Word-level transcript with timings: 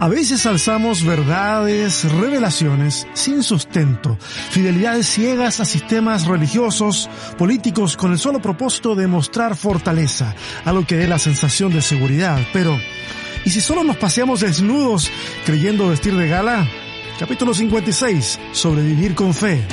A 0.00 0.06
veces 0.06 0.46
alzamos 0.46 1.04
verdades, 1.04 2.04
revelaciones 2.12 3.08
sin 3.14 3.42
sustento, 3.42 4.16
fidelidades 4.50 5.08
ciegas 5.08 5.58
a 5.58 5.64
sistemas 5.64 6.24
religiosos, 6.24 7.10
políticos 7.36 7.96
con 7.96 8.12
el 8.12 8.18
solo 8.18 8.40
propósito 8.40 8.94
de 8.94 9.08
mostrar 9.08 9.56
fortaleza, 9.56 10.36
algo 10.64 10.86
que 10.86 10.96
dé 10.96 11.08
la 11.08 11.18
sensación 11.18 11.72
de 11.72 11.82
seguridad. 11.82 12.40
Pero, 12.52 12.78
¿y 13.44 13.50
si 13.50 13.60
solo 13.60 13.82
nos 13.82 13.96
paseamos 13.96 14.40
desnudos 14.40 15.10
creyendo 15.44 15.88
vestir 15.88 16.14
de 16.14 16.28
gala? 16.28 16.68
Capítulo 17.18 17.52
56. 17.52 18.38
Sobrevivir 18.52 19.16
con 19.16 19.34
fe. 19.34 19.64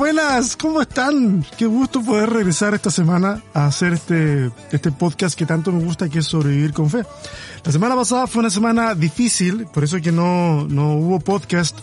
Buenas, 0.00 0.56
¿cómo 0.56 0.80
están? 0.80 1.44
Qué 1.58 1.66
gusto 1.66 2.02
poder 2.02 2.30
regresar 2.30 2.72
esta 2.72 2.90
semana 2.90 3.42
a 3.52 3.66
hacer 3.66 3.92
este, 3.92 4.50
este 4.72 4.90
podcast 4.92 5.38
que 5.38 5.44
tanto 5.44 5.70
me 5.72 5.84
gusta, 5.84 6.08
que 6.08 6.20
es 6.20 6.24
sobrevivir 6.24 6.72
con 6.72 6.88
fe. 6.88 7.02
La 7.62 7.70
semana 7.70 7.94
pasada 7.94 8.26
fue 8.26 8.40
una 8.40 8.48
semana 8.48 8.94
difícil, 8.94 9.66
por 9.66 9.84
eso 9.84 10.00
que 10.00 10.10
no, 10.10 10.66
no 10.66 10.94
hubo 10.94 11.20
podcast. 11.20 11.78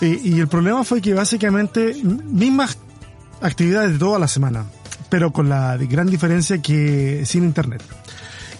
Y, 0.00 0.38
el 0.38 0.46
problema 0.46 0.84
fue 0.84 1.02
que 1.02 1.14
básicamente 1.14 1.96
mismas 2.04 2.78
actividades 3.40 3.94
de 3.94 3.98
toda 3.98 4.20
la 4.20 4.28
semana, 4.28 4.64
pero 5.08 5.32
con 5.32 5.48
la 5.48 5.76
gran 5.78 6.06
diferencia 6.06 6.62
que 6.62 7.24
sin 7.26 7.42
internet. 7.42 7.82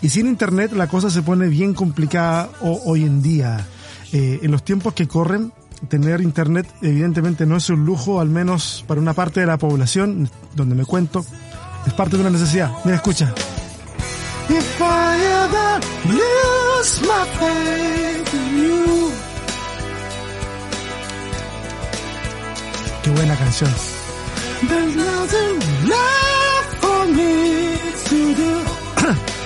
Y 0.02 0.08
sin 0.08 0.26
internet 0.26 0.72
la 0.72 0.88
cosa 0.88 1.08
se 1.08 1.22
pone 1.22 1.46
bien 1.46 1.72
complicada 1.72 2.50
ho- 2.60 2.80
hoy 2.86 3.04
en 3.04 3.22
día. 3.22 3.64
Eh, 4.12 4.40
en 4.42 4.50
los 4.50 4.64
tiempos 4.64 4.92
que 4.92 5.06
corren, 5.06 5.52
tener 5.88 6.20
internet 6.20 6.66
evidentemente 6.80 7.46
no 7.46 7.56
es 7.56 7.68
un 7.70 7.84
lujo, 7.84 8.20
al 8.20 8.28
menos 8.28 8.84
para 8.86 9.00
una 9.00 9.12
parte 9.12 9.40
de 9.40 9.46
la 9.46 9.58
población, 9.58 10.28
donde 10.54 10.74
me 10.74 10.84
cuento, 10.84 11.24
es 11.86 11.92
parte 11.94 12.16
de 12.16 12.22
una 12.22 12.30
necesidad. 12.30 12.70
Mira, 12.84 12.96
escucha. 12.96 13.34
Qué 23.02 23.10
buena 23.10 23.36
canción. 23.36 23.70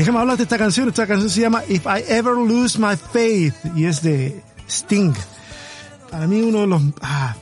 Déjame 0.00 0.18
hablar 0.20 0.38
de 0.38 0.44
esta 0.44 0.56
canción. 0.56 0.88
Esta 0.88 1.06
canción 1.06 1.28
se 1.28 1.42
llama 1.42 1.62
If 1.68 1.84
I 1.84 2.02
Ever 2.10 2.32
Lose 2.34 2.78
My 2.78 2.96
Faith 2.96 3.54
y 3.76 3.84
es 3.84 4.00
de 4.00 4.42
Sting. 4.66 5.12
Para 6.10 6.26
mí 6.26 6.40
uno 6.40 6.60
de 6.60 6.66
los... 6.68 6.82
Ah, 7.02 7.36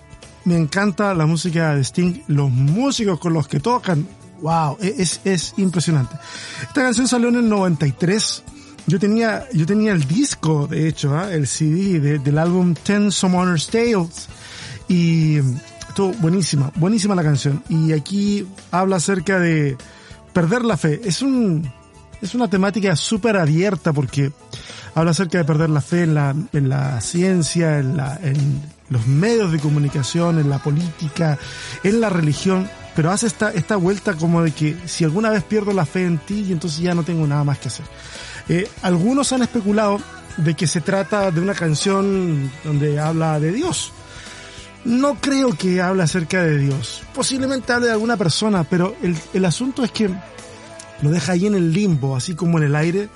me 0.45 0.57
encanta 0.57 1.15
la 1.15 1.25
música 1.25 1.77
de 1.77 1.83
Sting. 1.85 2.23
Los 2.27 2.51
músicos 2.51 3.21
con 3.21 3.33
los 3.33 3.47
que 3.47 3.61
tocan. 3.61 4.09
Wow, 4.43 4.77
es, 4.81 5.21
es 5.25 5.55
impresionante. 5.57 6.17
Esta 6.63 6.83
canción 6.83 7.07
salió 7.07 7.29
en 7.29 7.37
el 7.37 7.49
93. 7.49 8.43
Yo 8.89 8.99
tenía, 8.99 9.45
yo 9.53 9.65
tenía 9.65 9.93
el 9.93 10.09
disco, 10.09 10.67
de 10.67 10.89
hecho, 10.89 11.17
¿ah? 11.17 11.33
el 11.33 11.47
CD 11.47 12.01
de- 12.01 12.19
del 12.19 12.39
álbum 12.39 12.75
Ten 12.75 13.13
Summoner's 13.13 13.69
Tales. 13.69 14.27
Y 14.89 15.37
estuvo 15.89 16.13
buenísima, 16.15 16.73
buenísima 16.75 17.15
la 17.15 17.23
canción. 17.23 17.63
Y 17.69 17.93
aquí 17.93 18.49
habla 18.73 18.97
acerca 18.97 19.39
de 19.39 19.77
perder 20.33 20.65
la 20.65 20.77
fe. 20.77 21.01
Es 21.05 21.23
un, 21.23 21.71
es 22.21 22.35
una 22.35 22.49
temática 22.49 22.95
súper 22.97 23.37
abierta 23.37 23.93
porque 23.93 24.33
habla 24.95 25.13
acerca 25.13 25.39
de 25.39 25.45
perder 25.45 25.71
la 25.71 25.81
fe 25.81 26.03
en 26.03 26.15
la, 26.15 26.35
en 26.53 26.69
la 26.69 27.01
ciencia, 27.01 27.79
en, 27.79 27.97
la, 27.97 28.19
en 28.23 28.63
los 28.91 29.07
medios 29.07 29.53
de 29.53 29.59
comunicación, 29.59 30.39
en 30.39 30.51
la 30.51 30.59
política, 30.59 31.39
en 31.85 32.01
la 32.01 32.11
religión, 32.11 32.69
pero 32.97 33.11
hace 33.11 33.27
esta, 33.27 33.53
esta 33.53 33.77
vuelta 33.77 34.15
como 34.15 34.43
de 34.43 34.51
que 34.51 34.77
si 34.87 35.05
alguna 35.05 35.31
vez 35.31 35.45
pierdo 35.45 35.73
la 35.73 35.87
fe 35.87 36.05
en 36.05 36.19
ti, 36.19 36.47
entonces 36.51 36.81
ya 36.81 36.95
no 36.95 37.05
tengo 37.05 37.27
nada 37.27 37.45
más 37.45 37.59
que 37.59 37.69
hacer. 37.69 37.87
Eh, 38.49 38.69
algunos 38.83 39.33
han 39.33 39.43
especulado 39.43 40.01
de 40.37 40.55
que 40.55 40.67
se 40.67 40.81
trata 40.81 41.31
de 41.31 41.41
una 41.41 41.55
canción 41.55 42.51
donde 42.65 42.99
habla 42.99 43.39
de 43.39 43.53
Dios. 43.53 43.93
No 44.85 45.17
creo 45.21 45.51
que 45.51 45.83
hable 45.83 46.03
acerca 46.03 46.43
de 46.43 46.59
Dios. 46.59 47.03
Posiblemente 47.15 47.73
hable 47.73 47.87
de 47.87 47.93
alguna 47.93 48.17
persona, 48.17 48.65
pero 48.65 48.97
el, 49.03 49.17
el 49.35 49.45
asunto 49.45 49.85
es 49.85 49.91
que 49.91 50.09
lo 51.03 51.11
deja 51.11 51.33
ahí 51.33 51.47
en 51.47 51.55
el 51.55 51.73
limbo, 51.73 52.17
así 52.17 52.35
como 52.35 52.59
en 52.59 52.65
el 52.65 52.77
aire, 52.77 53.09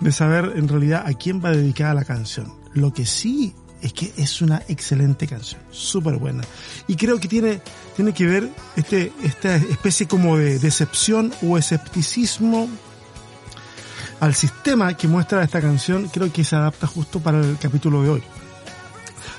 de 0.00 0.12
saber 0.12 0.52
en 0.56 0.68
realidad 0.68 1.04
a 1.06 1.12
quién 1.14 1.42
va 1.44 1.50
dedicada 1.50 1.94
la 1.94 2.04
canción. 2.04 2.52
Lo 2.74 2.92
que 2.92 3.06
sí 3.06 3.54
es 3.80 3.92
que 3.92 4.12
es 4.16 4.40
una 4.42 4.62
excelente 4.68 5.26
canción, 5.26 5.60
súper 5.70 6.16
buena. 6.16 6.42
Y 6.86 6.96
creo 6.96 7.20
que 7.20 7.28
tiene, 7.28 7.60
tiene 7.96 8.12
que 8.14 8.26
ver 8.26 8.50
este, 8.76 9.12
esta 9.22 9.56
especie 9.56 10.08
como 10.08 10.36
de 10.36 10.58
decepción 10.58 11.32
o 11.42 11.58
escepticismo 11.58 12.68
al 14.20 14.34
sistema 14.34 14.96
que 14.96 15.06
muestra 15.08 15.42
esta 15.42 15.60
canción, 15.60 16.08
creo 16.08 16.32
que 16.32 16.44
se 16.44 16.56
adapta 16.56 16.86
justo 16.86 17.20
para 17.20 17.40
el 17.40 17.58
capítulo 17.58 18.02
de 18.02 18.08
hoy. 18.10 18.22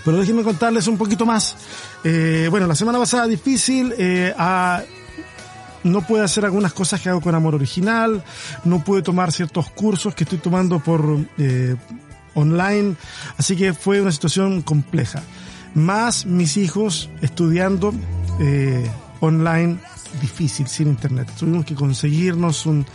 Pero 0.03 0.17
déjenme 0.17 0.43
contarles 0.43 0.87
un 0.87 0.97
poquito 0.97 1.25
más. 1.25 1.55
Eh, 2.03 2.47
bueno, 2.51 2.67
la 2.67 2.75
semana 2.75 2.99
pasada 2.99 3.25
difícil, 3.25 3.93
eh, 3.97 4.31
a- 4.37 4.83
no 5.85 6.01
pude 6.01 6.21
hacer 6.21 6.43
algunas 6.45 6.73
cosas 6.73 6.99
que 6.99 7.09
hago 7.09 7.21
con 7.21 7.35
Amor 7.35 7.55
Original, 7.55 8.23
no 8.63 8.83
pude 8.83 9.01
tomar 9.01 9.31
ciertos 9.31 9.69
cursos 9.69 10.13
que 10.15 10.23
estoy 10.23 10.39
tomando 10.39 10.79
por 10.79 11.19
eh, 11.37 11.75
online, 12.33 12.95
así 13.37 13.55
que 13.55 13.73
fue 13.73 14.01
una 14.01 14.11
situación 14.11 14.61
compleja. 14.63 15.21
Más 15.75 16.25
mis 16.25 16.57
hijos 16.57 17.09
estudiando 17.21 17.93
eh, 18.39 18.89
online 19.19 19.77
difícil, 20.21 20.67
sin 20.67 20.87
internet. 20.87 21.29
Tuvimos 21.37 21.65
que 21.65 21.75
conseguirnos 21.75 22.65
un, 22.65 22.85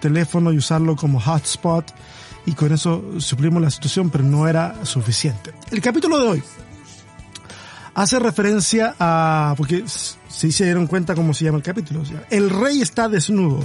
teléfono 0.00 0.52
y 0.52 0.58
usarlo 0.58 0.96
como 0.96 1.18
hotspot 1.18 1.94
y 2.44 2.52
con 2.52 2.72
eso 2.72 3.02
suplimos 3.20 3.62
la 3.62 3.70
situación, 3.70 4.10
pero 4.10 4.22
no 4.22 4.46
era 4.46 4.84
suficiente. 4.84 5.54
El 5.70 5.80
capítulo 5.80 6.18
de 6.18 6.28
hoy 6.28 6.42
hace 7.94 8.18
referencia 8.18 8.94
a, 8.98 9.54
porque 9.56 9.84
si 10.28 10.52
se 10.52 10.64
dieron 10.64 10.86
cuenta 10.86 11.14
cómo 11.14 11.34
se 11.34 11.44
llama 11.44 11.58
el 11.58 11.64
capítulo, 11.64 12.02
el 12.30 12.50
rey 12.50 12.80
está 12.80 13.08
desnudo 13.08 13.60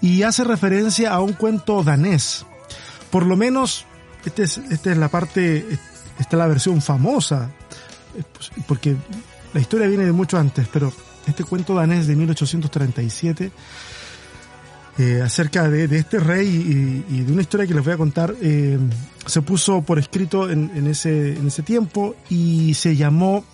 y 0.00 0.22
hace 0.22 0.44
referencia 0.44 1.12
a 1.12 1.20
un 1.20 1.34
cuento 1.34 1.82
danés. 1.82 2.46
Por 3.10 3.26
lo 3.26 3.36
menos, 3.36 3.84
esta 4.24 4.42
es, 4.42 4.58
esta 4.58 4.92
es 4.92 4.98
la 4.98 5.08
parte, 5.08 5.66
esta 6.18 6.36
es 6.36 6.38
la 6.38 6.46
versión 6.46 6.80
famosa, 6.80 7.50
eh, 8.16 8.22
pues, 8.32 8.50
porque 8.66 8.96
la 9.52 9.60
historia 9.60 9.88
viene 9.88 10.04
de 10.04 10.12
mucho 10.12 10.38
antes, 10.38 10.68
pero 10.72 10.92
este 11.26 11.44
cuento 11.44 11.74
danés 11.74 12.06
de 12.06 12.16
1837 12.16 13.52
eh, 14.98 15.22
acerca 15.22 15.68
de, 15.68 15.88
de 15.88 15.98
este 15.98 16.18
rey 16.18 17.04
y, 17.08 17.14
y 17.14 17.22
de 17.22 17.32
una 17.32 17.42
historia 17.42 17.66
que 17.66 17.74
les 17.74 17.84
voy 17.84 17.94
a 17.94 17.96
contar, 17.96 18.34
eh, 18.40 18.78
se 19.26 19.42
puso 19.42 19.82
por 19.82 19.98
escrito 19.98 20.50
en, 20.50 20.70
en, 20.74 20.86
ese, 20.86 21.36
en 21.36 21.46
ese 21.46 21.62
tiempo 21.62 22.16
y 22.28 22.74
se 22.74 22.96
llamó 22.96 23.44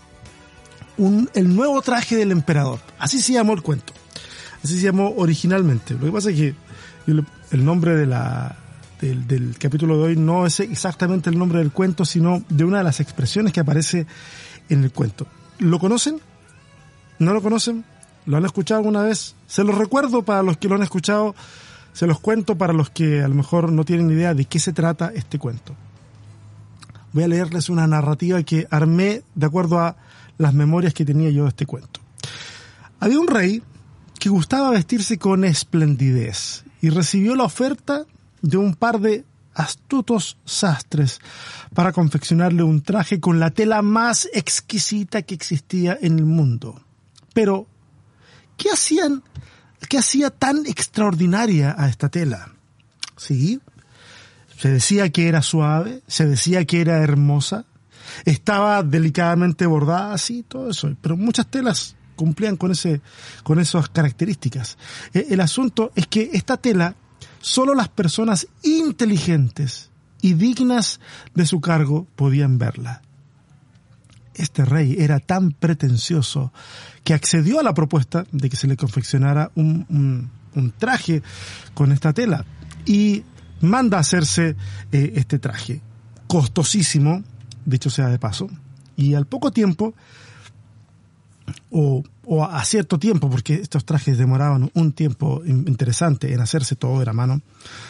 un, 0.99 1.31
El 1.35 1.55
nuevo 1.55 1.81
traje 1.83 2.17
del 2.17 2.33
emperador. 2.33 2.81
Así 2.99 3.21
se 3.21 3.33
llamó 3.33 3.53
el 3.55 3.63
cuento. 3.63 3.93
Así 4.63 4.79
se 4.79 4.87
llamó 4.87 5.15
originalmente. 5.17 5.95
Lo 5.95 6.07
que 6.07 6.13
pasa 6.13 6.31
es 6.31 6.37
que 6.37 6.55
el 7.07 7.65
nombre 7.65 7.95
de 7.95 8.07
la, 8.07 8.57
del, 9.01 9.27
del 9.27 9.57
capítulo 9.59 9.99
de 9.99 10.05
hoy 10.05 10.17
no 10.17 10.47
es 10.47 10.61
exactamente 10.61 11.31
el 11.31 11.39
nombre 11.39 11.59
del 11.59 11.73
cuento, 11.73 12.05
sino 12.05 12.43
de 12.49 12.65
una 12.65 12.79
de 12.79 12.85
las 12.85 13.01
expresiones 13.01 13.53
que 13.53 13.61
aparece 13.61 14.07
en 14.69 14.85
el 14.85 14.93
cuento. 14.93 15.27
¿Lo 15.59 15.79
conocen? 15.79 16.21
¿No 17.19 17.33
lo 17.33 17.43
conocen? 17.43 17.85
¿Lo 18.27 18.37
han 18.37 18.45
escuchado 18.45 18.79
alguna 18.79 19.03
vez? 19.03 19.35
Se 19.47 19.65
los 19.65 19.77
recuerdo 19.77 20.23
para 20.23 20.43
los 20.43 20.57
que 20.57 20.69
lo 20.69 20.75
han 20.75 20.83
escuchado, 20.83 21.35
se 21.93 22.07
los 22.07 22.21
cuento 22.21 22.59
para 22.59 22.73
los 22.73 22.91
que 22.91 23.23
a 23.23 23.29
lo 23.29 23.35
mejor 23.35 23.71
no 23.73 23.85
tienen 23.85 24.11
idea 24.11 24.35
de 24.35 24.45
qué 24.45 24.59
se 24.59 24.73
trata 24.73 25.13
este 25.15 25.39
cuento. 25.39 25.75
Voy 27.13 27.23
a 27.23 27.29
leerles 27.29 27.71
una 27.71 27.87
narrativa 27.87 28.43
que 28.43 28.67
armé 28.71 29.23
de 29.35 29.47
acuerdo 29.47 29.79
a 29.79 29.97
las 30.39 30.55
memorias 30.55 30.95
que 30.95 31.05
tenía 31.05 31.31
yo 31.31 31.45
de 31.45 31.51
este 31.51 31.67
cuento. 31.67 32.01
Había 33.01 33.21
un 33.21 33.29
rey 33.29 33.63
que 34.19 34.29
gustaba 34.29 34.71
vestirse 34.71 35.19
con 35.19 35.45
esplendidez 35.45 36.65
y 36.81 36.91
recibió 36.91 37.35
la 37.37 37.45
oferta 37.45 38.05
de 38.43 38.57
un 38.57 38.75
par 38.75 39.01
de 39.01 39.25
astutos 39.55 40.37
sastres 40.45 41.21
para 41.75 41.93
confeccionarle 41.93 42.63
un 42.63 42.83
traje 42.83 43.21
con 43.21 43.41
la 43.41 43.51
tela 43.51 43.83
más 43.83 44.29
exquisita 44.33 45.23
que 45.23 45.35
existía 45.35 45.99
en 46.01 46.19
el 46.19 46.27
mundo. 46.27 46.81
Pero, 47.33 47.67
¿qué 48.57 48.71
hacían? 48.71 49.23
¿Qué 49.89 49.99
hacía 49.99 50.31
tan 50.31 50.67
extraordinaria 50.67 51.75
a 51.79 51.89
esta 51.89 52.09
tela? 52.09 52.53
Sí, 53.17 53.61
Se 54.59 54.71
decía 54.71 55.11
que 55.11 55.29
era 55.29 55.43
suave, 55.43 56.03
se 56.07 56.27
decía 56.27 56.65
que 56.65 56.81
era 56.81 56.99
hermosa, 57.03 57.67
estaba 58.25 58.83
delicadamente 58.83 59.67
bordada, 59.67 60.17
sí, 60.19 60.45
todo 60.47 60.71
eso, 60.71 60.95
pero 61.01 61.17
muchas 61.17 61.47
telas 61.47 61.97
cumplían 62.17 62.57
con 62.57 62.73
ese, 62.73 63.01
con 63.45 63.61
esas 63.61 63.89
características. 63.89 64.77
Eh, 65.15 65.29
el 65.31 65.41
asunto 65.41 65.93
es 65.95 66.09
que 66.09 66.31
esta 66.33 66.57
tela, 66.57 66.97
solo 67.41 67.75
las 67.75 67.89
personas 67.89 68.49
inteligentes 68.63 69.91
y 70.21 70.35
dignas 70.35 70.99
de 71.35 71.47
su 71.47 71.61
cargo 71.61 72.07
podían 72.17 72.59
verla. 72.59 73.03
Este 74.35 74.65
rey 74.65 74.97
era 74.99 75.21
tan 75.21 75.53
pretencioso 75.53 76.53
que 77.05 77.15
accedió 77.15 77.61
a 77.61 77.63
la 77.63 77.75
propuesta 77.75 78.27
de 78.33 78.51
que 78.51 78.57
se 78.57 78.67
le 78.67 78.77
confeccionara 78.77 79.51
un, 79.55 80.31
un, 80.55 80.73
traje 80.73 81.23
con 81.75 81.93
esta 81.93 82.13
tela 82.13 82.45
y 82.85 83.23
manda 83.61 83.99
a 83.99 84.01
hacerse 84.01 84.57
eh, 84.93 85.13
este 85.17 85.39
traje, 85.39 85.81
costosísimo, 86.27 87.23
dicho 87.67 87.91
sea 87.91 88.09
de 88.09 88.19
paso, 88.19 88.49
y 88.97 89.15
al 89.15 89.27
poco 89.27 89.51
tiempo 89.51 89.95
o, 91.71 92.03
a 92.45 92.65
cierto 92.65 92.99
tiempo, 92.99 93.31
porque 93.31 93.55
estos 93.55 93.85
trajes 93.85 94.19
demoraban 94.19 94.71
un 94.75 94.93
tiempo 94.93 95.43
interesante 95.45 96.33
en 96.33 96.41
hacerse 96.41 96.77
todo 96.77 96.99
de 96.99 97.07
la 97.07 97.13
mano. 97.13 97.41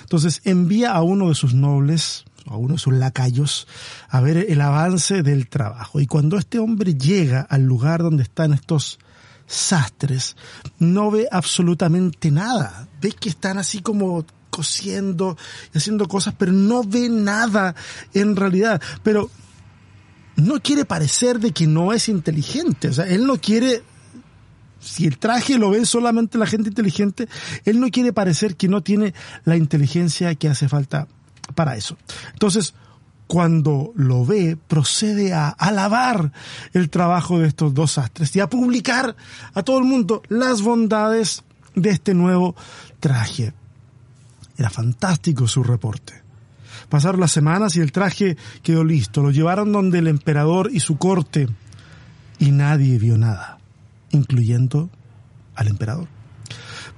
Entonces 0.02 0.42
envía 0.44 0.92
a 0.92 1.02
uno 1.02 1.28
de 1.28 1.34
sus 1.34 1.54
nobles, 1.54 2.24
a 2.46 2.56
uno 2.56 2.74
de 2.74 2.78
sus 2.78 2.94
lacayos, 2.94 3.66
a 4.08 4.20
ver 4.20 4.46
el 4.48 4.60
avance 4.60 5.22
del 5.22 5.48
trabajo. 5.48 6.00
Y 6.00 6.06
cuando 6.06 6.36
este 6.36 6.58
hombre 6.58 6.94
llega 6.94 7.40
al 7.40 7.62
lugar 7.62 8.02
donde 8.02 8.24
están 8.24 8.52
estos 8.52 8.98
sastres, 9.46 10.36
no 10.78 11.10
ve 11.10 11.28
absolutamente 11.30 12.30
nada. 12.30 12.88
Ve 13.00 13.12
que 13.12 13.28
están 13.28 13.58
así 13.58 13.80
como 13.80 14.24
cosiendo 14.50 15.36
y 15.72 15.78
haciendo 15.78 16.08
cosas, 16.08 16.34
pero 16.36 16.52
no 16.52 16.82
ve 16.82 17.08
nada 17.08 17.74
en 18.14 18.36
realidad. 18.36 18.80
Pero 19.02 19.30
no 20.36 20.60
quiere 20.60 20.84
parecer 20.84 21.40
de 21.40 21.52
que 21.52 21.66
no 21.66 21.92
es 21.92 22.08
inteligente. 22.08 22.88
O 22.88 22.92
sea, 22.92 23.06
él 23.06 23.26
no 23.26 23.40
quiere, 23.40 23.82
si 24.80 25.06
el 25.06 25.18
traje 25.18 25.58
lo 25.58 25.70
ve 25.70 25.84
solamente 25.86 26.38
la 26.38 26.46
gente 26.46 26.68
inteligente, 26.68 27.28
él 27.64 27.80
no 27.80 27.90
quiere 27.90 28.12
parecer 28.12 28.56
que 28.56 28.68
no 28.68 28.82
tiene 28.82 29.14
la 29.44 29.56
inteligencia 29.56 30.34
que 30.34 30.48
hace 30.48 30.68
falta 30.68 31.08
para 31.54 31.76
eso. 31.76 31.96
Entonces, 32.32 32.74
cuando 33.26 33.92
lo 33.96 34.24
ve, 34.24 34.56
procede 34.68 35.32
a 35.32 35.48
alabar 35.48 36.32
el 36.72 36.90
trabajo 36.90 37.38
de 37.38 37.48
estos 37.48 37.74
dos 37.74 37.98
astres 37.98 38.34
y 38.36 38.40
a 38.40 38.48
publicar 38.48 39.16
a 39.54 39.62
todo 39.62 39.78
el 39.78 39.84
mundo 39.84 40.22
las 40.28 40.62
bondades 40.62 41.42
de 41.74 41.90
este 41.90 42.14
nuevo 42.14 42.54
traje. 43.00 43.52
Era 44.56 44.70
fantástico 44.70 45.48
su 45.48 45.62
reporte. 45.62 46.25
Pasaron 46.88 47.20
las 47.20 47.32
semanas 47.32 47.76
y 47.76 47.80
el 47.80 47.92
traje 47.92 48.36
quedó 48.62 48.84
listo. 48.84 49.22
Lo 49.22 49.30
llevaron 49.30 49.72
donde 49.72 49.98
el 49.98 50.08
emperador 50.08 50.70
y 50.72 50.80
su 50.80 50.98
corte 50.98 51.48
y 52.38 52.50
nadie 52.50 52.98
vio 52.98 53.16
nada, 53.16 53.58
incluyendo 54.10 54.90
al 55.54 55.68
emperador. 55.68 56.08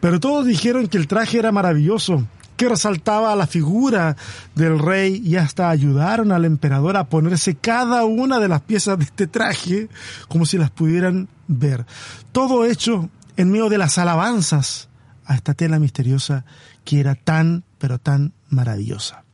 Pero 0.00 0.20
todos 0.20 0.46
dijeron 0.46 0.87
que 0.88 0.99
el 0.99 1.08
traje 1.08 1.38
era 1.38 1.52
maravilloso, 1.52 2.26
que 2.56 2.69
resaltaba 2.69 3.35
la 3.37 3.46
figura 3.46 4.17
del 4.55 4.79
rey 4.79 5.23
y 5.25 5.37
hasta 5.37 5.70
ayudaron 5.70 6.32
al 6.32 6.44
emperador 6.44 6.96
a 6.96 7.08
ponerse 7.08 7.55
cada 7.55 8.05
una 8.05 8.40
de 8.40 8.49
las 8.49 8.62
piezas 8.62 8.99
de 8.99 9.05
este 9.05 9.26
traje 9.26 9.88
como 10.29 10.44
si 10.44 10.58
las 10.58 10.70
pudieran 10.70 11.29
ver. 11.46 11.87
Todo 12.32 12.64
hecho 12.64 13.11
en 13.37 13.50
medio 13.50 13.69
de 13.69 13.79
las 13.79 13.99
alabanzas 13.99 14.88
a 15.25 15.35
esta 15.35 15.55
tela 15.55 15.79
misteriosa 15.79 16.44
que 16.85 17.00
era 17.00 17.14
tan, 17.14 17.64
pero 17.79 17.99
tan 17.99 18.32
maravillosa. 18.49 19.25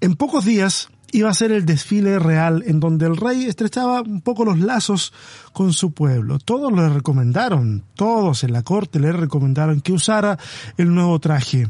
En 0.00 0.14
pocos 0.14 0.44
días 0.44 0.90
iba 1.10 1.28
a 1.28 1.34
ser 1.34 1.50
el 1.50 1.66
desfile 1.66 2.18
real 2.18 2.62
en 2.66 2.78
donde 2.78 3.06
el 3.06 3.16
rey 3.16 3.46
estrechaba 3.46 4.02
un 4.02 4.20
poco 4.20 4.44
los 4.44 4.58
lazos 4.60 5.12
con 5.52 5.72
su 5.72 5.92
pueblo. 5.92 6.38
Todos 6.38 6.72
le 6.72 6.88
recomendaron, 6.88 7.84
todos 7.94 8.44
en 8.44 8.52
la 8.52 8.62
corte 8.62 9.00
le 9.00 9.10
recomendaron 9.12 9.80
que 9.80 9.92
usara 9.92 10.38
el 10.76 10.94
nuevo 10.94 11.18
traje. 11.18 11.68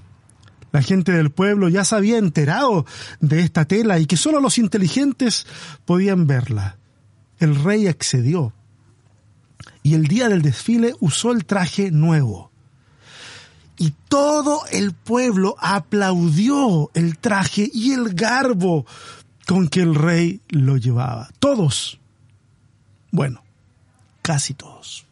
La 0.72 0.82
gente 0.82 1.12
del 1.12 1.30
pueblo 1.30 1.70
ya 1.70 1.84
se 1.84 1.96
había 1.96 2.18
enterado 2.18 2.84
de 3.20 3.40
esta 3.40 3.64
tela 3.64 3.98
y 3.98 4.04
que 4.04 4.18
solo 4.18 4.40
los 4.40 4.58
inteligentes 4.58 5.46
podían 5.86 6.26
verla. 6.26 6.76
El 7.38 7.54
rey 7.54 7.86
accedió 7.86 8.52
y 9.82 9.94
el 9.94 10.06
día 10.06 10.28
del 10.28 10.42
desfile 10.42 10.94
usó 11.00 11.32
el 11.32 11.46
traje 11.46 11.90
nuevo 11.90 12.47
y 13.78 13.94
todo 14.08 14.62
el 14.70 14.92
pueblo 14.92 15.56
aplaudió 15.60 16.90
el 16.94 17.18
traje 17.18 17.70
y 17.72 17.92
el 17.92 18.14
garbo 18.14 18.84
con 19.46 19.68
que 19.68 19.80
el 19.80 19.94
rey 19.94 20.40
lo 20.48 20.76
llevaba. 20.76 21.30
Todos. 21.38 21.98
Bueno, 23.12 23.42
casi 24.20 24.54
todos. 24.54 25.06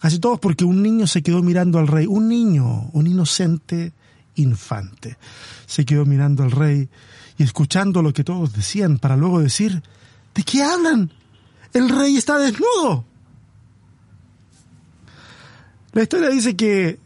Casi 0.00 0.18
todos 0.18 0.40
porque 0.40 0.64
un 0.64 0.82
niño 0.82 1.06
se 1.06 1.22
quedó 1.22 1.42
mirando 1.42 1.78
al 1.78 1.86
rey. 1.86 2.06
Un 2.06 2.28
niño, 2.28 2.90
un 2.92 3.06
inocente 3.06 3.92
infante. 4.34 5.16
Se 5.66 5.84
quedó 5.84 6.04
mirando 6.04 6.42
al 6.42 6.50
rey 6.50 6.88
y 7.38 7.42
escuchando 7.44 8.02
lo 8.02 8.12
que 8.12 8.24
todos 8.24 8.52
decían 8.52 8.98
para 8.98 9.16
luego 9.16 9.40
decir, 9.40 9.82
¿de 10.34 10.42
qué 10.42 10.62
hablan? 10.64 11.12
El 11.72 11.88
rey 11.88 12.16
está 12.16 12.38
desnudo. 12.38 13.04
La 15.92 16.02
historia 16.02 16.30
dice 16.30 16.56
que 16.56 16.98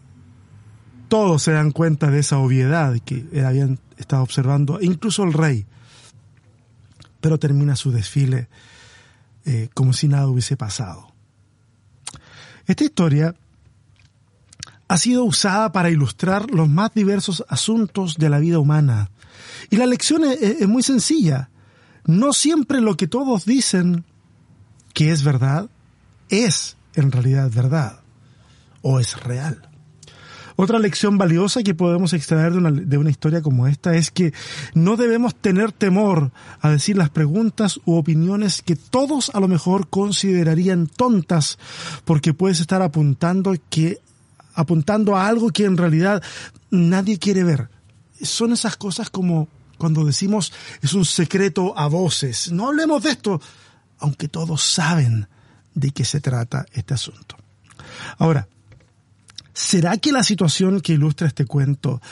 todos 1.08 1.42
se 1.42 1.52
dan 1.52 1.70
cuenta 1.70 2.10
de 2.10 2.20
esa 2.20 2.38
obviedad 2.38 2.96
que 3.04 3.26
habían 3.44 3.78
estado 3.96 4.22
observando, 4.22 4.78
incluso 4.80 5.24
el 5.24 5.32
rey. 5.32 5.66
Pero 7.20 7.38
termina 7.38 7.76
su 7.76 7.90
desfile 7.92 8.48
eh, 9.44 9.68
como 9.74 9.92
si 9.92 10.08
nada 10.08 10.28
hubiese 10.28 10.56
pasado. 10.56 11.12
Esta 12.66 12.84
historia 12.84 13.34
ha 14.88 14.98
sido 14.98 15.24
usada 15.24 15.72
para 15.72 15.90
ilustrar 15.90 16.50
los 16.50 16.68
más 16.68 16.92
diversos 16.94 17.44
asuntos 17.48 18.16
de 18.16 18.28
la 18.28 18.38
vida 18.38 18.58
humana. 18.58 19.10
Y 19.70 19.76
la 19.76 19.86
lección 19.86 20.24
es 20.24 20.66
muy 20.68 20.82
sencilla. 20.82 21.50
No 22.04 22.32
siempre 22.32 22.80
lo 22.80 22.96
que 22.96 23.08
todos 23.08 23.44
dicen 23.44 24.04
que 24.94 25.10
es 25.10 25.22
verdad 25.24 25.68
es 26.28 26.76
en 26.94 27.12
realidad 27.12 27.50
verdad 27.52 28.00
o 28.82 29.00
es 29.00 29.20
real. 29.22 29.68
Otra 30.56 30.78
lección 30.78 31.18
valiosa 31.18 31.62
que 31.62 31.74
podemos 31.74 32.14
extraer 32.14 32.52
de 32.52 32.58
una, 32.58 32.70
de 32.70 32.98
una 32.98 33.10
historia 33.10 33.42
como 33.42 33.66
esta 33.66 33.94
es 33.94 34.10
que 34.10 34.32
no 34.74 34.96
debemos 34.96 35.34
tener 35.34 35.70
temor 35.70 36.32
a 36.60 36.70
decir 36.70 36.96
las 36.96 37.10
preguntas 37.10 37.78
u 37.84 37.94
opiniones 37.94 38.62
que 38.62 38.74
todos 38.74 39.30
a 39.34 39.40
lo 39.40 39.48
mejor 39.48 39.88
considerarían 39.88 40.86
tontas 40.86 41.58
porque 42.06 42.32
puedes 42.32 42.60
estar 42.60 42.80
apuntando 42.80 43.54
que 43.68 44.00
apuntando 44.54 45.14
a 45.14 45.28
algo 45.28 45.50
que 45.50 45.66
en 45.66 45.76
realidad 45.76 46.22
nadie 46.70 47.18
quiere 47.18 47.44
ver. 47.44 47.68
Son 48.22 48.54
esas 48.54 48.78
cosas 48.78 49.10
como 49.10 49.48
cuando 49.76 50.06
decimos 50.06 50.54
es 50.80 50.94
un 50.94 51.04
secreto 51.04 51.78
a 51.78 51.86
voces. 51.86 52.50
No 52.50 52.68
hablemos 52.68 53.02
de 53.02 53.10
esto, 53.10 53.40
aunque 53.98 54.28
todos 54.28 54.62
saben 54.62 55.28
de 55.74 55.90
qué 55.90 56.06
se 56.06 56.20
trata 56.20 56.64
este 56.72 56.94
asunto. 56.94 57.36
Ahora, 58.16 58.48
¿Será 59.56 59.96
que 59.96 60.12
la 60.12 60.22
situación 60.22 60.82
que 60.82 60.92
ilustra 60.92 61.26
este 61.26 61.46
cuento 61.46 62.02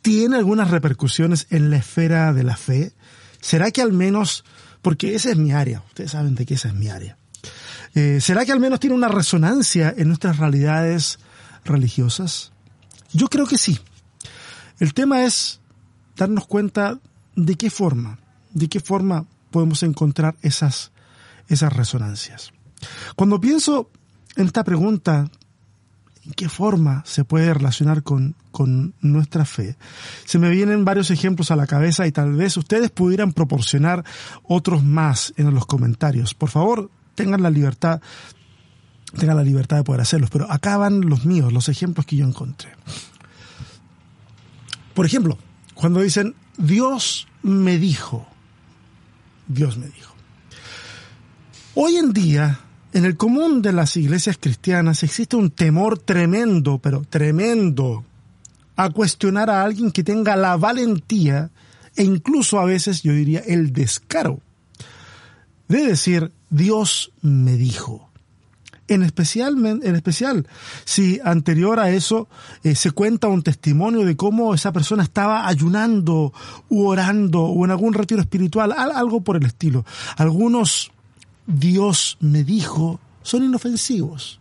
tiene 0.00 0.36
algunas 0.36 0.70
repercusiones 0.70 1.48
en 1.50 1.70
la 1.70 1.78
esfera 1.78 2.32
de 2.32 2.44
la 2.44 2.56
fe? 2.56 2.92
¿Será 3.40 3.72
que 3.72 3.82
al 3.82 3.92
menos, 3.92 4.44
porque 4.80 5.16
esa 5.16 5.32
es 5.32 5.36
mi 5.36 5.50
área, 5.50 5.82
ustedes 5.88 6.12
saben 6.12 6.36
de 6.36 6.46
que 6.46 6.54
esa 6.54 6.68
es 6.68 6.74
mi 6.74 6.88
área, 6.88 7.18
eh, 7.96 8.20
¿será 8.20 8.46
que 8.46 8.52
al 8.52 8.60
menos 8.60 8.78
tiene 8.78 8.94
una 8.94 9.08
resonancia 9.08 9.92
en 9.96 10.06
nuestras 10.06 10.36
realidades 10.36 11.18
religiosas? 11.64 12.52
Yo 13.12 13.26
creo 13.26 13.48
que 13.48 13.58
sí. 13.58 13.76
El 14.78 14.94
tema 14.94 15.24
es 15.24 15.60
darnos 16.14 16.46
cuenta 16.46 17.00
de 17.34 17.56
qué 17.56 17.70
forma, 17.70 18.20
de 18.52 18.68
qué 18.68 18.78
forma 18.78 19.26
podemos 19.50 19.82
encontrar 19.82 20.36
esas, 20.42 20.92
esas 21.48 21.72
resonancias. 21.72 22.52
Cuando 23.16 23.40
pienso 23.40 23.90
en 24.36 24.46
esta 24.46 24.62
pregunta 24.62 25.28
¿En 26.28 26.34
qué 26.34 26.50
forma 26.50 27.02
se 27.06 27.24
puede 27.24 27.54
relacionar 27.54 28.02
con, 28.02 28.34
con 28.50 28.92
nuestra 29.00 29.46
fe? 29.46 29.76
Se 30.26 30.38
me 30.38 30.50
vienen 30.50 30.84
varios 30.84 31.10
ejemplos 31.10 31.50
a 31.50 31.56
la 31.56 31.66
cabeza 31.66 32.06
y 32.06 32.12
tal 32.12 32.34
vez 32.34 32.54
ustedes 32.58 32.90
pudieran 32.90 33.32
proporcionar 33.32 34.04
otros 34.42 34.84
más 34.84 35.32
en 35.38 35.54
los 35.54 35.64
comentarios. 35.64 36.34
Por 36.34 36.50
favor, 36.50 36.90
tengan 37.14 37.42
la 37.42 37.48
libertad, 37.48 38.02
tengan 39.18 39.38
la 39.38 39.42
libertad 39.42 39.78
de 39.78 39.84
poder 39.84 40.02
hacerlos, 40.02 40.28
pero 40.28 40.52
acá 40.52 40.76
van 40.76 41.00
los 41.00 41.24
míos, 41.24 41.50
los 41.50 41.70
ejemplos 41.70 42.04
que 42.04 42.16
yo 42.16 42.26
encontré. 42.26 42.72
Por 44.92 45.06
ejemplo, 45.06 45.38
cuando 45.72 46.02
dicen, 46.02 46.34
Dios 46.58 47.26
me 47.42 47.78
dijo, 47.78 48.26
Dios 49.46 49.78
me 49.78 49.86
dijo. 49.86 50.14
Hoy 51.74 51.96
en 51.96 52.12
día 52.12 52.60
en 52.92 53.04
el 53.04 53.16
común 53.16 53.62
de 53.62 53.72
las 53.72 53.96
iglesias 53.96 54.38
cristianas 54.40 55.02
existe 55.02 55.36
un 55.36 55.50
temor 55.50 55.98
tremendo, 55.98 56.78
pero 56.78 57.04
tremendo, 57.08 58.04
a 58.76 58.90
cuestionar 58.90 59.50
a 59.50 59.62
alguien 59.62 59.90
que 59.90 60.04
tenga 60.04 60.36
la 60.36 60.56
valentía 60.56 61.50
e 61.96 62.04
incluso 62.04 62.58
a 62.58 62.64
veces 62.64 63.02
yo 63.02 63.12
diría 63.12 63.40
el 63.40 63.72
descaro 63.72 64.40
de 65.68 65.86
decir 65.86 66.32
Dios 66.48 67.12
me 67.20 67.56
dijo. 67.56 68.08
En 68.86 69.02
especial, 69.02 69.54
en 69.66 69.96
especial 69.96 70.46
si 70.86 71.20
anterior 71.22 71.78
a 71.78 71.90
eso 71.90 72.26
eh, 72.62 72.74
se 72.74 72.90
cuenta 72.92 73.28
un 73.28 73.42
testimonio 73.42 74.06
de 74.06 74.16
cómo 74.16 74.54
esa 74.54 74.72
persona 74.72 75.02
estaba 75.02 75.46
ayunando 75.46 76.32
u 76.70 76.86
orando 76.86 77.42
o 77.42 77.66
en 77.66 77.70
algún 77.70 77.92
retiro 77.92 78.22
espiritual, 78.22 78.72
algo 78.72 79.20
por 79.20 79.36
el 79.36 79.44
estilo. 79.44 79.84
Algunos 80.16 80.90
Dios 81.48 82.18
me 82.20 82.44
dijo 82.44 83.00
son 83.22 83.42
inofensivos. 83.42 84.38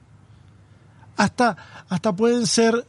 Hasta, 1.16 1.58
hasta 1.90 2.16
pueden 2.16 2.46
ser 2.46 2.86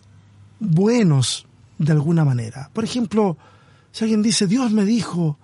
buenos 0.61 1.47
de 1.79 1.93
alguna 1.93 2.25
manera. 2.25 2.71
Por 2.73 2.85
ejemplo, 2.85 3.39
si 3.91 4.05
alguien 4.05 4.23
dice 4.23 4.47
Dios 4.47 4.71
me 4.73 4.85
dijo 4.85 5.39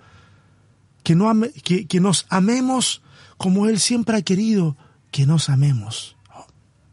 que, 1.02 1.14
no 1.14 1.32
que, 1.62 1.86
que 1.86 2.00
nos 2.00 2.26
amemos 2.28 3.00
como 3.36 3.66
Él 3.66 3.80
siempre 3.80 4.16
ha 4.16 4.22
querido, 4.22 4.76
que 5.10 5.26
nos 5.26 5.48
amemos. 5.48 6.16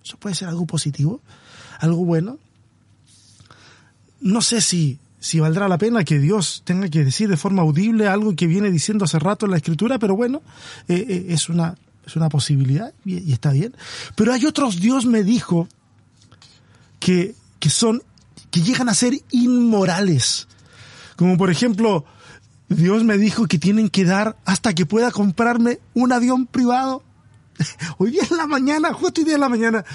Eso 0.04 0.18
puede 0.18 0.36
ser 0.36 0.48
algo 0.48 0.66
positivo, 0.66 1.22
algo 1.80 2.06
bueno. 2.06 2.38
No 4.20 4.42
sé 4.42 4.62
si, 4.62 5.00
si 5.22 5.40
valdrá 5.40 5.70
la 5.70 5.78
pena 5.78 6.04
que 6.04 6.18
Dios 6.18 6.63
tenga 6.66 6.90
que 6.90 7.06
decir 7.06 7.30
de 7.30 7.38
forma 7.38 7.62
audible 7.62 8.08
algo 8.08 8.36
que 8.36 8.48
viene 8.48 8.72
diciendo 8.72 9.06
hace 9.06 9.20
rato 9.20 9.46
en 9.46 9.51
la 9.51 9.58
escritura, 9.58 10.00
pero 10.00 10.16
bueno, 10.16 10.42
eh, 10.88 11.06
eh, 11.08 11.25
es, 11.30 11.48
una, 11.48 11.75
es 12.06 12.16
una 12.16 12.28
posibilidad 12.28 12.92
y, 13.06 13.32
está 13.32 13.51
bien. 13.51 13.75
Pero 14.16 14.34
hay 14.34 14.48
otros, 14.48 14.82
Dios 14.82 15.06
me 15.06 15.24
dijo, 15.24 15.70
que, 17.00 17.36
que 17.60 17.70
son, 17.70 18.01
que 18.50 18.62
llegan 18.62 18.90
a 18.90 18.96
ser 18.96 19.13
inmorales. 19.30 20.48
Como 21.16 21.38
por 21.38 21.51
ejemplo, 21.51 22.04
Dios 22.68 23.04
me 23.04 23.20
dijo 23.20 23.46
que 23.46 23.60
tienen 23.60 23.90
que 23.90 24.06
dar 24.06 24.38
hasta 24.44 24.74
que 24.74 24.88
pueda 24.88 25.12
comprarme 25.12 25.80
un 25.94 26.13
avión 26.13 26.48
privado. 26.48 27.04
hoy 28.00 28.10
día 28.10 28.24
en 28.30 28.38
la 28.38 28.48
mañana, 28.48 28.92
justo 28.92 29.22
hoy 29.22 29.25
día 29.25 29.36
en 29.36 29.42
la 29.42 29.50
mañana, 29.50 29.86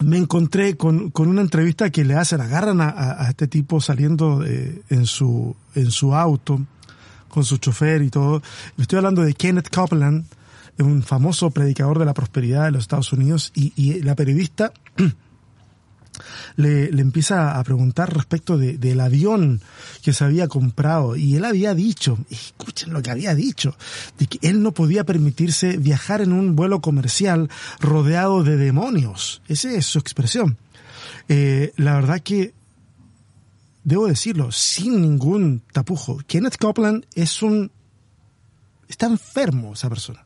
me 0.00 0.16
encontré 0.16 0.76
con, 0.76 1.10
con 1.10 1.28
una 1.28 1.40
entrevista 1.40 1.90
que 1.90 2.04
le 2.04 2.14
hacen, 2.14 2.40
agarran 2.40 2.80
a, 2.80 3.26
este 3.28 3.48
tipo 3.48 3.80
saliendo 3.80 4.44
en, 4.44 5.06
su, 5.06 5.56
en 5.74 5.90
su 5.90 6.14
auto, 6.14 6.60
con 7.28 7.44
su 7.44 7.58
chofer 7.58 8.02
y 8.02 8.10
todo. 8.10 8.42
Estoy 8.76 8.98
hablando 8.98 9.22
de 9.22 9.34
Kenneth 9.34 9.74
Copeland, 9.74 10.24
un 10.78 11.02
famoso 11.02 11.50
predicador 11.50 11.98
de 11.98 12.04
la 12.04 12.14
prosperidad 12.14 12.64
de 12.64 12.70
los 12.72 12.82
Estados 12.82 13.12
Unidos, 13.12 13.52
y, 13.54 13.72
y 13.76 14.02
la 14.02 14.14
periodista 14.14 14.72
le, 16.56 16.88
empieza 17.00 17.58
a 17.58 17.64
preguntar 17.64 18.14
respecto 18.14 18.58
de, 18.58 18.78
del 18.78 19.00
avión 19.00 19.60
que 20.02 20.12
se 20.12 20.24
había 20.24 20.48
comprado 20.48 21.16
y 21.16 21.36
él 21.36 21.44
había 21.44 21.74
dicho, 21.74 22.18
escuchen 22.30 22.92
lo 22.92 23.02
que 23.02 23.10
había 23.10 23.34
dicho, 23.34 23.76
de 24.18 24.26
que 24.26 24.38
él 24.48 24.62
no 24.62 24.72
podía 24.72 25.04
permitirse 25.04 25.76
viajar 25.76 26.20
en 26.20 26.32
un 26.32 26.56
vuelo 26.56 26.80
comercial 26.80 27.48
rodeado 27.80 28.42
de 28.42 28.56
demonios. 28.56 29.42
Esa 29.48 29.70
es 29.72 29.86
su 29.86 29.98
expresión. 29.98 30.56
Eh, 31.28 31.72
la 31.76 31.94
verdad 31.94 32.20
que 32.20 32.54
debo 33.84 34.06
decirlo, 34.06 34.52
sin 34.52 35.00
ningún 35.00 35.62
tapujo, 35.72 36.18
Kenneth 36.26 36.58
Copeland 36.58 37.06
es 37.14 37.42
un... 37.42 37.70
está 38.88 39.06
enfermo 39.06 39.72
esa 39.72 39.88
persona. 39.88 40.24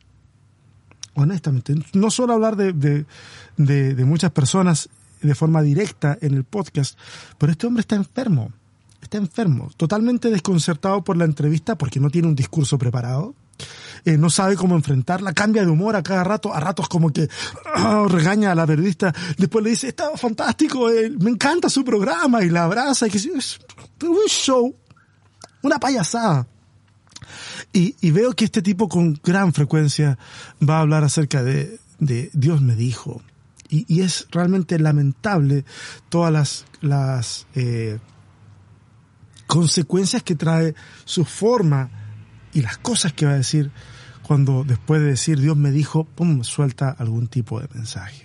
Honestamente, 1.15 1.75
no 1.93 2.09
suelo 2.09 2.33
hablar 2.33 2.55
de, 2.55 2.73
de, 2.73 3.95
de 3.95 4.05
muchas 4.05 4.31
personas 4.31 4.89
de 5.27 5.35
forma 5.35 5.61
directa 5.61 6.17
en 6.21 6.33
el 6.33 6.43
podcast, 6.43 6.97
pero 7.37 7.51
este 7.51 7.67
hombre 7.67 7.81
está 7.81 7.95
enfermo, 7.95 8.51
está 9.01 9.17
enfermo, 9.17 9.71
totalmente 9.77 10.29
desconcertado 10.29 11.03
por 11.03 11.17
la 11.17 11.25
entrevista 11.25 11.77
porque 11.77 11.99
no 11.99 12.09
tiene 12.09 12.27
un 12.27 12.35
discurso 12.35 12.77
preparado, 12.77 13.35
eh, 14.05 14.17
no 14.17 14.29
sabe 14.29 14.55
cómo 14.55 14.75
enfrentarla, 14.75 15.33
cambia 15.33 15.63
de 15.63 15.71
humor 15.71 15.95
a 15.95 16.03
cada 16.03 16.23
rato, 16.23 16.53
a 16.53 16.59
ratos 16.59 16.89
como 16.89 17.11
que 17.11 17.29
regaña 18.09 18.51
a 18.51 18.55
la 18.55 18.67
periodista, 18.67 19.13
después 19.37 19.63
le 19.63 19.71
dice, 19.71 19.87
está 19.87 20.17
fantástico, 20.17 20.89
eh, 20.89 21.09
me 21.09 21.29
encanta 21.29 21.69
su 21.69 21.85
programa 21.85 22.43
y 22.43 22.49
la 22.49 22.65
abraza, 22.65 23.07
y 23.07 23.11
que 23.11 23.17
es 23.17 23.25
un 24.01 24.27
show, 24.27 24.75
una 25.61 25.79
payasada. 25.79 26.47
Y, 27.71 27.95
y, 28.01 28.11
veo 28.11 28.33
que 28.33 28.45
este 28.45 28.61
tipo 28.61 28.87
con 28.87 29.19
gran 29.23 29.53
frecuencia 29.53 30.19
va 30.61 30.77
a 30.77 30.81
hablar 30.81 31.03
acerca 31.03 31.41
de, 31.41 31.79
de 31.97 32.29
Dios 32.33 32.61
me 32.61 32.75
dijo, 32.75 33.21
y, 33.73 34.01
es 34.01 34.27
realmente 34.31 34.77
lamentable 34.77 35.65
todas 36.09 36.65
las, 36.81 37.47
eh, 37.55 37.99
consecuencias 39.47 40.23
que 40.23 40.35
trae 40.35 40.73
su 41.05 41.25
forma 41.25 41.89
y 42.53 42.61
las 42.61 42.77
cosas 42.77 43.13
que 43.13 43.25
va 43.25 43.33
a 43.33 43.37
decir 43.37 43.71
cuando 44.21 44.63
después 44.63 45.01
de 45.01 45.07
decir 45.07 45.39
Dios 45.39 45.57
me 45.57 45.71
dijo, 45.71 46.05
pum, 46.05 46.43
suelta 46.43 46.89
algún 46.89 47.27
tipo 47.27 47.59
de 47.59 47.67
mensaje. 47.73 48.22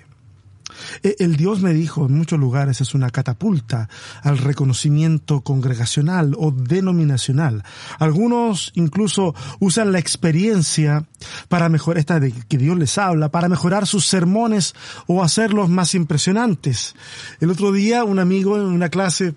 Eh, 1.03 1.17
el 1.19 1.37
Dios 1.37 1.61
me 1.61 1.73
dijo 1.73 2.07
en 2.07 2.15
muchos 2.15 2.39
lugares 2.39 2.81
es 2.81 2.95
una 2.95 3.11
catapulta 3.11 3.89
al 4.23 4.39
reconocimiento 4.39 5.41
congregacional 5.41 6.35
o 6.39 6.51
denominacional. 6.51 7.65
Algunos 7.99 8.73
incluso 8.75 9.35
usan 9.61 9.93
la 9.93 9.99
experiencia 9.99 11.07
para 11.49 11.69
mejorar, 11.69 11.99
esta 11.99 12.21
de 12.21 12.33
que 12.33 12.59
Dios 12.59 12.79
les 12.79 12.99
habla, 12.99 13.31
para 13.31 13.49
mejorar 13.49 13.87
sus 13.87 14.07
sermones 14.07 14.75
o 15.07 15.23
hacerlos 15.23 15.69
más 15.69 15.95
impresionantes. 15.95 16.95
El 17.41 17.51
otro 17.51 17.73
día 17.73 18.05
un 18.05 18.19
amigo 18.19 18.57
en 18.57 18.63
una 18.63 18.89
clase 18.89 19.35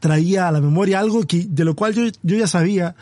traía 0.00 0.48
a 0.48 0.52
la 0.52 0.60
memoria 0.60 0.98
algo 0.98 1.22
que, 1.22 1.46
de 1.48 1.64
lo 1.64 1.76
cual 1.76 1.94
yo, 1.94 2.02
yo 2.22 2.36
ya 2.36 2.48
sabía, 2.48 2.96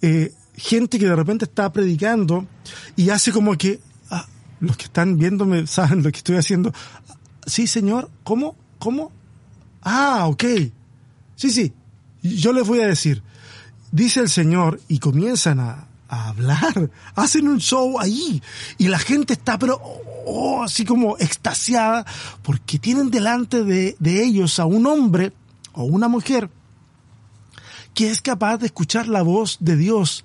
eh, 0.00 0.32
gente 0.56 0.98
que 0.98 1.06
de 1.06 1.14
repente 1.14 1.44
está 1.44 1.70
predicando 1.70 2.46
y 2.96 3.10
hace 3.10 3.30
como 3.30 3.56
que 3.58 3.80
los 4.60 4.76
que 4.76 4.84
están 4.84 5.18
viéndome 5.18 5.66
saben 5.66 6.02
lo 6.02 6.10
que 6.10 6.18
estoy 6.18 6.36
haciendo. 6.36 6.72
Sí, 7.46 7.66
señor, 7.66 8.10
¿cómo? 8.24 8.56
¿Cómo? 8.78 9.12
Ah, 9.82 10.26
ok. 10.26 10.44
Sí, 11.36 11.50
sí, 11.50 11.72
yo 12.22 12.52
les 12.52 12.66
voy 12.66 12.80
a 12.80 12.88
decir. 12.88 13.22
Dice 13.92 14.20
el 14.20 14.28
Señor 14.28 14.80
y 14.88 14.98
comienzan 14.98 15.60
a, 15.60 15.86
hablar, 16.08 16.90
hacen 17.14 17.48
un 17.48 17.58
show 17.58 17.98
ahí 17.98 18.40
y 18.78 18.86
la 18.88 18.98
gente 18.98 19.32
está 19.32 19.58
pero 19.58 19.80
oh, 20.24 20.62
así 20.62 20.84
como 20.84 21.16
extasiada 21.18 22.06
porque 22.42 22.78
tienen 22.78 23.10
delante 23.10 23.64
de, 23.64 23.96
de 23.98 24.22
ellos 24.22 24.60
a 24.60 24.66
un 24.66 24.86
hombre 24.86 25.32
o 25.72 25.82
una 25.84 26.06
mujer 26.06 26.48
que 27.92 28.10
es 28.10 28.20
capaz 28.20 28.58
de 28.58 28.66
escuchar 28.66 29.08
la 29.08 29.22
voz 29.22 29.56
de 29.60 29.76
Dios 29.76 30.24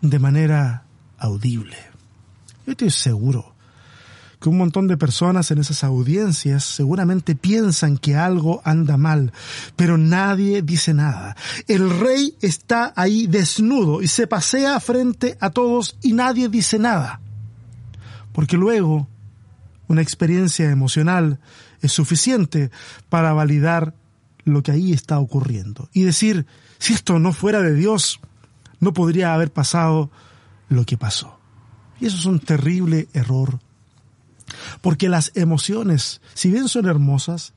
de 0.00 0.18
manera 0.18 0.84
audible. 1.18 1.76
Yo 2.64 2.72
estoy 2.72 2.90
seguro 2.90 3.49
que 4.40 4.48
un 4.48 4.56
montón 4.56 4.88
de 4.88 4.96
personas 4.96 5.50
en 5.50 5.58
esas 5.58 5.84
audiencias 5.84 6.64
seguramente 6.64 7.34
piensan 7.34 7.98
que 7.98 8.16
algo 8.16 8.62
anda 8.64 8.96
mal, 8.96 9.32
pero 9.76 9.98
nadie 9.98 10.62
dice 10.62 10.94
nada. 10.94 11.36
El 11.68 12.00
rey 12.00 12.34
está 12.40 12.92
ahí 12.96 13.26
desnudo 13.26 14.00
y 14.00 14.08
se 14.08 14.26
pasea 14.26 14.80
frente 14.80 15.36
a 15.40 15.50
todos 15.50 15.96
y 16.02 16.14
nadie 16.14 16.48
dice 16.48 16.78
nada. 16.78 17.20
Porque 18.32 18.56
luego 18.56 19.08
una 19.88 20.00
experiencia 20.00 20.70
emocional 20.70 21.38
es 21.82 21.92
suficiente 21.92 22.70
para 23.10 23.34
validar 23.34 23.94
lo 24.44 24.62
que 24.62 24.72
ahí 24.72 24.92
está 24.92 25.18
ocurriendo 25.18 25.90
y 25.92 26.04
decir, 26.04 26.46
si 26.78 26.94
esto 26.94 27.18
no 27.18 27.34
fuera 27.34 27.60
de 27.60 27.74
Dios, 27.74 28.20
no 28.78 28.94
podría 28.94 29.34
haber 29.34 29.52
pasado 29.52 30.10
lo 30.70 30.86
que 30.86 30.96
pasó. 30.96 31.38
Y 32.00 32.06
eso 32.06 32.16
es 32.16 32.24
un 32.24 32.40
terrible 32.40 33.08
error 33.12 33.60
porque 34.80 35.08
las 35.08 35.32
emociones, 35.34 36.20
si 36.34 36.50
bien 36.50 36.68
son 36.68 36.86
hermosas, 36.86 37.54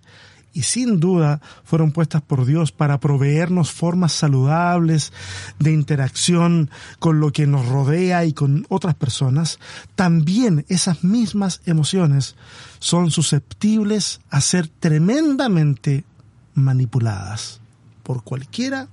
y 0.54 0.62
sin 0.62 1.00
duda 1.00 1.42
fueron 1.64 1.92
puestas 1.92 2.22
por 2.22 2.46
Dios 2.46 2.72
para 2.72 3.00
proveernos 3.00 3.72
formas 3.72 4.14
saludables 4.14 5.12
de 5.60 5.74
interacción 5.74 6.70
con 7.00 7.20
lo 7.20 7.32
que 7.32 7.48
nos 7.48 7.68
rodea 7.68 8.24
y 8.26 8.34
con 8.34 8.66
otras 8.70 8.94
personas, 8.94 9.60
también 9.96 10.66
esas 10.70 11.04
mismas 11.04 11.62
emociones 11.66 12.36
son 12.80 13.10
susceptibles 13.10 14.22
a 14.30 14.42
ser 14.42 14.68
tremendamente 14.68 16.06
manipuladas 16.54 17.60
por 18.04 18.24
cualquiera 18.24 18.88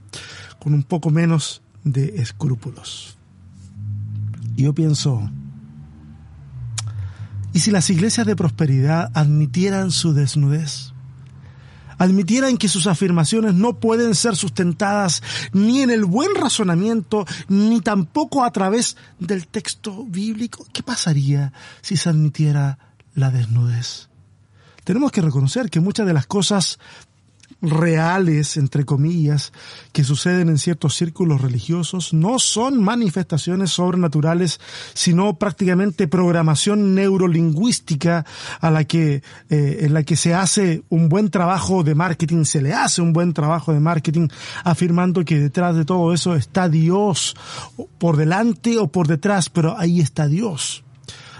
con 0.58 0.72
un 0.72 0.82
poco 0.82 1.10
menos 1.10 1.62
de 1.84 2.20
escrúpulos. 2.20 3.18
Yo 4.56 4.74
pienso, 4.74 5.30
¿Y 7.52 7.60
si 7.60 7.70
las 7.70 7.90
iglesias 7.90 8.26
de 8.26 8.36
prosperidad 8.36 9.10
admitieran 9.14 9.90
su 9.90 10.12
desnudez? 10.12 10.92
Admitieran 11.98 12.56
que 12.56 12.68
sus 12.68 12.86
afirmaciones 12.86 13.54
no 13.54 13.78
pueden 13.78 14.14
ser 14.14 14.36
sustentadas 14.36 15.22
ni 15.52 15.82
en 15.82 15.90
el 15.90 16.04
buen 16.04 16.34
razonamiento, 16.34 17.26
ni 17.48 17.80
tampoco 17.80 18.44
a 18.44 18.52
través 18.52 18.96
del 19.18 19.46
texto 19.48 20.04
bíblico. 20.04 20.64
¿Qué 20.72 20.82
pasaría 20.82 21.52
si 21.82 21.96
se 21.96 22.08
admitiera 22.08 22.78
la 23.14 23.30
desnudez? 23.30 24.08
Tenemos 24.84 25.12
que 25.12 25.20
reconocer 25.20 25.68
que 25.68 25.80
muchas 25.80 26.06
de 26.06 26.14
las 26.14 26.26
cosas 26.26 26.78
reales, 27.62 28.56
entre 28.56 28.84
comillas, 28.84 29.52
que 29.92 30.04
suceden 30.04 30.48
en 30.48 30.58
ciertos 30.58 30.96
círculos 30.96 31.40
religiosos, 31.40 32.12
no 32.12 32.38
son 32.38 32.82
manifestaciones 32.82 33.70
sobrenaturales, 33.70 34.60
sino 34.94 35.34
prácticamente 35.34 36.08
programación 36.08 36.94
neurolingüística 36.94 38.24
a 38.60 38.70
la 38.70 38.84
que, 38.84 39.22
eh, 39.50 39.78
en 39.80 39.94
la 39.94 40.02
que 40.02 40.16
se 40.16 40.34
hace 40.34 40.82
un 40.88 41.08
buen 41.08 41.30
trabajo 41.30 41.82
de 41.84 41.94
marketing, 41.94 42.44
se 42.44 42.62
le 42.62 42.72
hace 42.72 43.02
un 43.02 43.12
buen 43.12 43.32
trabajo 43.32 43.72
de 43.72 43.80
marketing, 43.80 44.28
afirmando 44.64 45.24
que 45.24 45.38
detrás 45.38 45.76
de 45.76 45.84
todo 45.84 46.14
eso 46.14 46.34
está 46.34 46.68
Dios, 46.68 47.36
por 47.98 48.16
delante 48.16 48.78
o 48.78 48.88
por 48.88 49.06
detrás, 49.06 49.50
pero 49.50 49.78
ahí 49.78 50.00
está 50.00 50.26
Dios. 50.26 50.82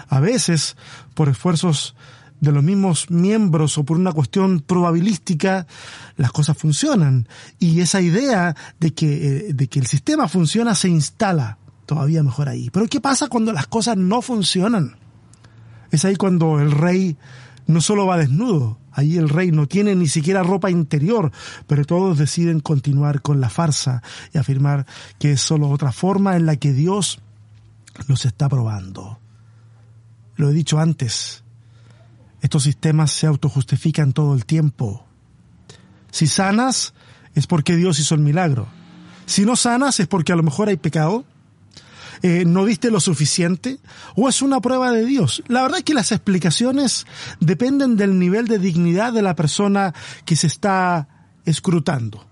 A 0.07 0.19
veces, 0.19 0.75
por 1.13 1.29
esfuerzos 1.29 1.95
de 2.41 2.51
los 2.51 2.63
mismos 2.63 3.09
miembros 3.09 3.77
o 3.77 3.85
por 3.85 3.97
una 3.97 4.11
cuestión 4.11 4.59
probabilística, 4.59 5.67
las 6.17 6.31
cosas 6.31 6.57
funcionan. 6.57 7.27
Y 7.59 7.79
esa 7.79 8.01
idea 8.01 8.55
de 8.79 8.93
que, 8.93 9.27
eh, 9.27 9.53
de 9.53 9.67
que 9.67 9.79
el 9.79 9.87
sistema 9.87 10.27
funciona 10.27 10.75
se 10.75 10.89
instala 10.89 11.59
todavía 11.85 12.23
mejor 12.23 12.49
ahí. 12.49 12.69
Pero 12.71 12.87
¿qué 12.87 12.99
pasa 12.99 13.27
cuando 13.27 13.53
las 13.53 13.67
cosas 13.67 13.95
no 13.95 14.21
funcionan? 14.21 14.97
Es 15.91 16.03
ahí 16.03 16.15
cuando 16.15 16.59
el 16.59 16.71
rey 16.71 17.15
no 17.67 17.79
solo 17.79 18.05
va 18.05 18.17
desnudo, 18.17 18.79
ahí 18.91 19.17
el 19.17 19.29
rey 19.29 19.51
no 19.51 19.67
tiene 19.67 19.95
ni 19.95 20.07
siquiera 20.07 20.41
ropa 20.41 20.71
interior, 20.71 21.31
pero 21.67 21.85
todos 21.85 22.17
deciden 22.17 22.59
continuar 22.59 23.21
con 23.21 23.39
la 23.39 23.49
farsa 23.49 24.01
y 24.33 24.39
afirmar 24.39 24.85
que 25.19 25.33
es 25.33 25.41
solo 25.41 25.69
otra 25.69 25.91
forma 25.91 26.35
en 26.35 26.45
la 26.45 26.55
que 26.55 26.73
Dios 26.73 27.21
los 28.07 28.25
está 28.25 28.49
probando. 28.49 29.19
Lo 30.35 30.49
he 30.49 30.53
dicho 30.53 30.79
antes, 30.79 31.43
estos 32.41 32.63
sistemas 32.63 33.11
se 33.11 33.27
autojustifican 33.27 34.13
todo 34.13 34.33
el 34.33 34.45
tiempo. 34.45 35.05
Si 36.11 36.27
sanas, 36.27 36.93
es 37.35 37.47
porque 37.47 37.75
Dios 37.75 37.99
hizo 37.99 38.15
el 38.15 38.21
milagro. 38.21 38.67
Si 39.25 39.45
no 39.45 39.55
sanas, 39.55 39.99
es 39.99 40.07
porque 40.07 40.33
a 40.33 40.35
lo 40.35 40.43
mejor 40.43 40.67
hay 40.67 40.77
pecado, 40.77 41.23
eh, 42.23 42.43
no 42.45 42.65
diste 42.65 42.91
lo 42.91 42.99
suficiente, 42.99 43.79
o 44.15 44.27
es 44.27 44.41
una 44.41 44.59
prueba 44.59 44.91
de 44.91 45.05
Dios. 45.05 45.43
La 45.47 45.61
verdad 45.61 45.79
es 45.79 45.83
que 45.85 45.93
las 45.93 46.11
explicaciones 46.11 47.05
dependen 47.39 47.95
del 47.95 48.19
nivel 48.19 48.47
de 48.47 48.59
dignidad 48.59 49.13
de 49.13 49.21
la 49.21 49.35
persona 49.35 49.93
que 50.25 50.35
se 50.35 50.47
está 50.47 51.07
escrutando. 51.45 52.25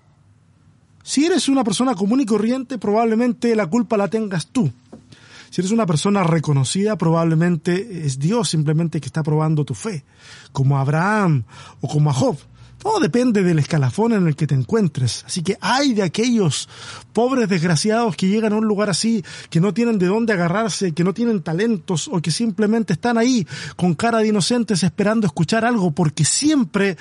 Si 1.04 1.26
eres 1.26 1.50
una 1.50 1.64
persona 1.64 1.96
común 1.96 2.22
y 2.22 2.26
corriente, 2.26 2.78
probablemente 2.78 3.56
la 3.56 3.66
culpa 3.68 3.98
la 3.98 4.10
tengas 4.10 4.48
tú. 4.48 4.72
Si 5.50 5.62
eres 5.62 5.72
una 5.72 5.86
persona 5.86 6.24
reconocida, 6.24 6.98
probablemente 6.98 8.06
es 8.06 8.20
Dios 8.20 8.50
simplemente 8.50 9.02
que 9.02 9.08
está 9.08 9.24
probando 9.24 9.66
tu 9.66 9.74
fe, 9.74 10.06
como 10.52 10.78
Abraham 10.78 11.44
o 11.82 11.88
como 11.88 12.14
Job. 12.14 12.38
Todo 12.80 13.02
depende 13.02 13.44
del 13.44 13.60
escalafón 13.60 14.14
en 14.14 14.26
el 14.26 14.38
que 14.38 14.48
te 14.48 14.56
encuentres. 14.56 15.26
Así 15.28 15.44
que 15.44 15.58
hay 15.60 15.94
de 15.94 16.02
aquellos 16.02 16.70
pobres 17.12 17.50
desgraciados 17.50 18.16
que 18.16 18.30
llegan 18.30 18.54
a 18.54 18.56
un 18.56 18.66
lugar 18.66 18.90
así, 18.90 19.24
que 19.50 19.60
no 19.60 19.74
tienen 19.74 20.00
de 20.00 20.06
dónde 20.06 20.32
agarrarse, 20.32 20.94
que 20.94 21.04
no 21.04 21.14
tienen 21.14 21.42
talentos 21.42 22.08
o 22.08 22.22
que 22.22 22.32
simplemente 22.32 22.94
están 22.94 23.18
ahí 23.18 23.46
con 23.76 23.96
cara 23.96 24.20
de 24.20 24.30
inocentes 24.30 24.84
esperando 24.84 25.28
escuchar 25.28 25.66
algo 25.66 25.92
porque 25.92 26.24
siempre 26.24 26.96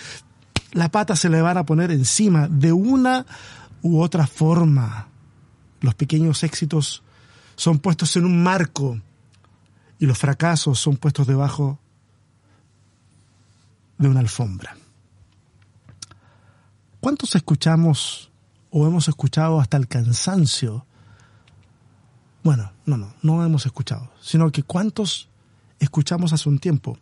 la 0.73 0.91
pata 0.91 1.15
se 1.15 1.29
le 1.29 1.41
van 1.41 1.59
a 1.59 1.65
poner 1.65 1.93
encima 1.93 2.49
de 2.49 2.73
una 2.73 3.25
u 3.81 4.01
otra 4.01 4.27
forma. 4.27 5.07
Los 5.81 5.95
pequeños 5.95 6.43
éxitos 6.43 7.05
son 7.59 7.81
puestos 7.81 8.15
en 8.17 8.25
un 8.25 8.41
marco 8.41 9.01
y 9.99 10.07
los 10.07 10.17
fracasos 10.17 10.79
son 10.79 10.97
puestos 10.97 11.27
debajo 11.27 11.81
de 13.99 14.09
una 14.09 14.21
alfombra. 14.21 14.77
¿Cuántos 17.01 17.35
escuchamos 17.35 18.31
o 18.71 18.87
hemos 18.87 19.09
escuchado 19.09 19.59
hasta 19.61 19.77
el 19.77 19.89
cansancio? 19.89 20.87
Bueno, 22.45 22.71
no, 22.87 22.97
no, 22.97 23.13
no 23.23 23.45
hemos 23.45 23.67
escuchado, 23.67 24.09
sino 24.21 24.53
que 24.53 24.63
cuántos 24.63 25.29
escuchamos 25.81 26.33
hace 26.33 26.49
un 26.49 26.61
tiempo 26.61 26.97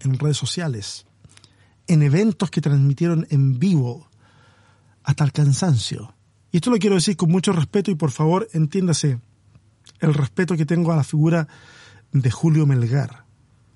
en 0.00 0.18
redes 0.18 0.38
sociales, 0.38 1.04
en 1.88 2.02
eventos 2.02 2.50
que 2.50 2.62
transmitieron 2.62 3.26
en 3.28 3.58
vivo, 3.58 4.08
hasta 5.02 5.24
el 5.24 5.32
cansancio, 5.32 6.13
y 6.54 6.58
esto 6.58 6.70
lo 6.70 6.78
quiero 6.78 6.94
decir 6.94 7.16
con 7.16 7.32
mucho 7.32 7.50
respeto 7.52 7.90
y 7.90 7.96
por 7.96 8.12
favor 8.12 8.48
entiéndase 8.52 9.18
el 9.98 10.14
respeto 10.14 10.56
que 10.56 10.64
tengo 10.64 10.92
a 10.92 10.96
la 10.96 11.02
figura 11.02 11.48
de 12.12 12.30
Julio 12.30 12.64
Melgar. 12.64 13.24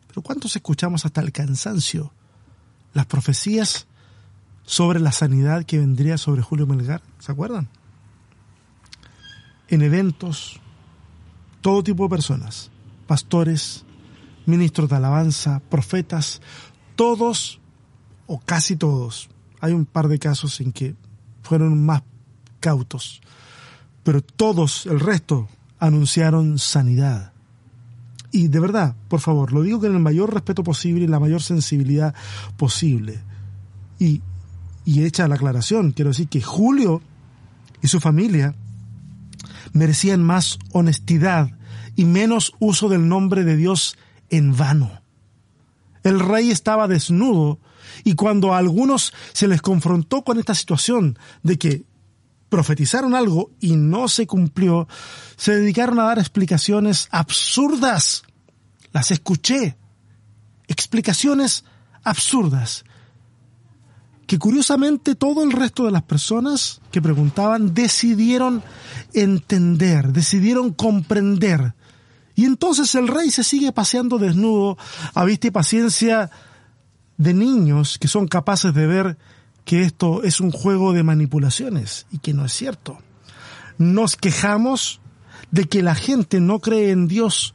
Pero 0.07 0.23
¿cuántos 0.23 0.55
escuchamos 0.55 1.05
hasta 1.05 1.21
el 1.21 1.33
cansancio 1.33 2.13
las 2.95 3.07
profecías 3.07 3.89
sobre 4.63 5.01
la 5.01 5.11
sanidad 5.11 5.65
que 5.65 5.79
vendría 5.79 6.19
sobre 6.19 6.43
Julio 6.43 6.69
Melgar? 6.69 7.03
¿Se 7.19 7.33
acuerdan? 7.33 7.69
En 9.67 9.83
eventos, 9.83 10.61
todo 11.61 11.83
tipo 11.83 12.05
de 12.05 12.11
personas, 12.11 12.71
pastores, 13.09 13.85
ministros 14.47 14.89
de 14.89 14.95
alabanza, 14.95 15.61
profetas, 15.69 16.41
todos 16.95 17.59
o 18.29 18.39
casi 18.39 18.77
todos. 18.77 19.31
Hay 19.59 19.73
un 19.73 19.85
par 19.85 20.07
de 20.07 20.21
casos 20.21 20.61
en 20.61 20.71
que 20.71 20.95
fueron 21.43 21.85
más 21.85 22.03
cautos. 22.61 23.21
Pero 24.03 24.23
todos, 24.23 24.87
el 24.87 25.01
resto, 25.01 25.49
anunciaron 25.79 26.59
sanidad. 26.59 27.33
Y 28.31 28.49
de 28.49 28.61
verdad, 28.61 28.95
por 29.09 29.21
favor, 29.21 29.53
lo 29.53 29.63
digo 29.63 29.81
con 29.81 29.95
el 29.95 30.01
mayor 30.01 30.33
respeto 30.33 30.63
posible 30.63 31.05
y 31.05 31.09
la 31.09 31.21
mayor 31.21 31.43
sensibilidad 31.43 32.15
posible. 32.57 33.21
Y, 33.99 34.23
y 34.85 35.05
hecha 35.05 35.29
la 35.29 35.37
aclaración, 35.37 35.93
quiero 35.93 36.11
decir 36.11 36.29
que 36.29 36.43
Julio 36.43 37.03
y 37.83 37.89
su 37.89 38.01
familia 38.01 38.55
merecían 39.73 40.23
más 40.23 40.59
honestidad 40.73 41.51
y 41.97 42.05
menos 42.05 42.55
uso 42.59 42.89
del 42.89 43.09
nombre 43.09 43.45
de 43.45 43.57
Dios 43.57 43.97
en 44.31 44.57
vano. 44.57 45.03
El 46.03 46.21
rey 46.21 46.51
estaba 46.51 46.89
desnudo 46.89 47.59
y 48.05 48.15
cuando 48.15 48.55
a 48.55 48.59
algunos 48.59 49.13
se 49.33 49.49
les 49.49 49.63
confrontó 49.63 50.23
con 50.23 50.39
esta 50.39 50.55
situación 50.55 51.19
de 51.43 51.59
que 51.59 51.85
profetizaron 52.49 53.15
algo 53.15 53.51
y 53.61 53.77
no 53.77 54.09
se 54.09 54.27
cumplió, 54.27 54.89
se 55.37 55.57
dedicaron 55.57 55.99
a 56.01 56.05
dar 56.05 56.19
explicaciones 56.19 57.09
absurdas. 57.11 58.25
Las 58.93 59.11
escuché. 59.11 59.77
Explicaciones 60.67 61.65
absurdas. 62.03 62.85
Que 64.27 64.39
curiosamente 64.39 65.15
todo 65.15 65.43
el 65.43 65.53
resto 65.53 65.85
de 65.85 65.91
las 65.91 66.03
personas 66.03 66.81
que 66.91 67.01
preguntaban 67.01 67.73
decidieron 67.73 68.63
entender, 69.15 70.13
decidieron 70.13 70.73
comprender. 70.73 71.75
Y 72.35 72.45
entonces 72.45 72.95
el 72.95 73.09
rey 73.09 73.31
se 73.31 73.43
sigue 73.43 73.73
paseando 73.73 74.19
desnudo 74.19 74.77
a 75.15 75.25
vista 75.25 75.49
y 75.49 75.51
paciencia 75.51 76.31
de 77.17 77.35
niños 77.35 77.99
que 77.99 78.07
son 78.07 78.29
capaces 78.29 78.73
de 78.75 78.87
ver 78.87 79.19
que 79.69 79.83
esto 79.83 80.23
es 80.23 80.41
un 80.41 80.51
juego 80.51 80.95
de 80.95 81.03
manipulaciones 81.03 82.07
y 82.11 82.21
que 82.21 82.33
no 82.33 82.47
es 82.47 82.55
cierto. 82.55 82.97
Nos 83.77 84.17
quejamos 84.17 85.03
de 85.51 85.67
que 85.67 85.83
la 85.83 85.95
gente 85.95 86.41
no 86.41 86.61
cree 86.61 86.91
en 86.91 87.07
Dios, 87.07 87.55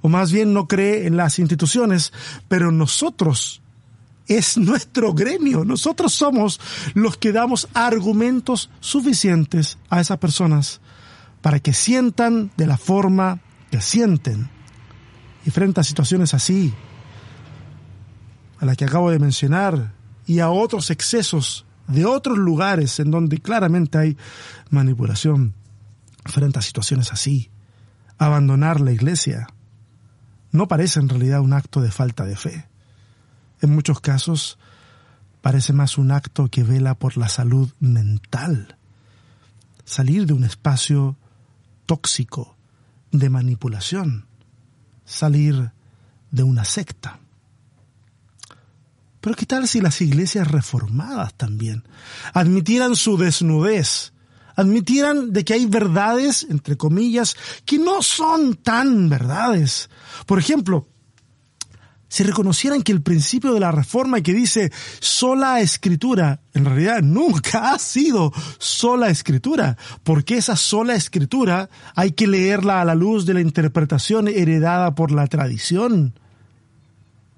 o 0.00 0.08
más 0.08 0.32
bien 0.32 0.54
no 0.54 0.66
cree 0.66 1.06
en 1.06 1.18
las 1.18 1.38
instituciones, 1.38 2.14
pero 2.48 2.72
nosotros 2.72 3.60
es 4.28 4.56
nuestro 4.56 5.12
gremio, 5.12 5.66
nosotros 5.66 6.14
somos 6.14 6.58
los 6.94 7.18
que 7.18 7.32
damos 7.32 7.68
argumentos 7.74 8.70
suficientes 8.80 9.76
a 9.90 10.00
esas 10.00 10.16
personas 10.16 10.80
para 11.42 11.60
que 11.60 11.74
sientan 11.74 12.50
de 12.56 12.66
la 12.66 12.78
forma 12.78 13.42
que 13.70 13.82
sienten. 13.82 14.48
Y 15.44 15.50
frente 15.50 15.82
a 15.82 15.84
situaciones 15.84 16.32
así, 16.32 16.72
a 18.58 18.64
la 18.64 18.74
que 18.74 18.86
acabo 18.86 19.10
de 19.10 19.18
mencionar, 19.18 19.92
y 20.32 20.40
a 20.40 20.48
otros 20.48 20.90
excesos 20.90 21.66
de 21.88 22.06
otros 22.06 22.38
lugares 22.38 22.98
en 23.00 23.10
donde 23.10 23.36
claramente 23.36 23.98
hay 23.98 24.16
manipulación 24.70 25.52
frente 26.24 26.58
a 26.58 26.62
situaciones 26.62 27.12
así. 27.12 27.50
Abandonar 28.16 28.80
la 28.80 28.92
iglesia 28.92 29.48
no 30.50 30.68
parece 30.68 31.00
en 31.00 31.10
realidad 31.10 31.42
un 31.42 31.52
acto 31.52 31.82
de 31.82 31.90
falta 31.90 32.24
de 32.24 32.36
fe. 32.36 32.66
En 33.60 33.74
muchos 33.74 34.00
casos 34.00 34.58
parece 35.42 35.74
más 35.74 35.98
un 35.98 36.12
acto 36.12 36.48
que 36.48 36.62
vela 36.62 36.94
por 36.94 37.18
la 37.18 37.28
salud 37.28 37.70
mental. 37.78 38.78
Salir 39.84 40.24
de 40.24 40.32
un 40.32 40.44
espacio 40.44 41.18
tóxico 41.84 42.56
de 43.10 43.28
manipulación. 43.28 44.24
Salir 45.04 45.72
de 46.30 46.42
una 46.42 46.64
secta. 46.64 47.21
Pero 49.22 49.36
¿qué 49.36 49.46
tal 49.46 49.68
si 49.68 49.80
las 49.80 50.00
iglesias 50.00 50.50
reformadas 50.50 51.32
también 51.34 51.84
admitieran 52.34 52.96
su 52.96 53.16
desnudez? 53.16 54.12
Admitieran 54.56 55.32
de 55.32 55.44
que 55.44 55.54
hay 55.54 55.64
verdades, 55.64 56.44
entre 56.50 56.76
comillas, 56.76 57.36
que 57.64 57.78
no 57.78 58.02
son 58.02 58.56
tan 58.56 59.08
verdades. 59.08 59.88
Por 60.26 60.40
ejemplo, 60.40 60.88
si 62.08 62.24
reconocieran 62.24 62.82
que 62.82 62.90
el 62.90 63.00
principio 63.00 63.54
de 63.54 63.60
la 63.60 63.70
reforma 63.70 64.20
que 64.22 64.34
dice 64.34 64.72
sola 64.98 65.60
escritura, 65.60 66.40
en 66.52 66.64
realidad 66.64 67.00
nunca 67.00 67.72
ha 67.72 67.78
sido 67.78 68.32
sola 68.58 69.08
escritura, 69.08 69.78
porque 70.02 70.36
esa 70.36 70.56
sola 70.56 70.96
escritura 70.96 71.70
hay 71.94 72.10
que 72.10 72.26
leerla 72.26 72.80
a 72.80 72.84
la 72.84 72.96
luz 72.96 73.24
de 73.24 73.34
la 73.34 73.40
interpretación 73.40 74.26
heredada 74.26 74.96
por 74.96 75.12
la 75.12 75.28
tradición. 75.28 76.12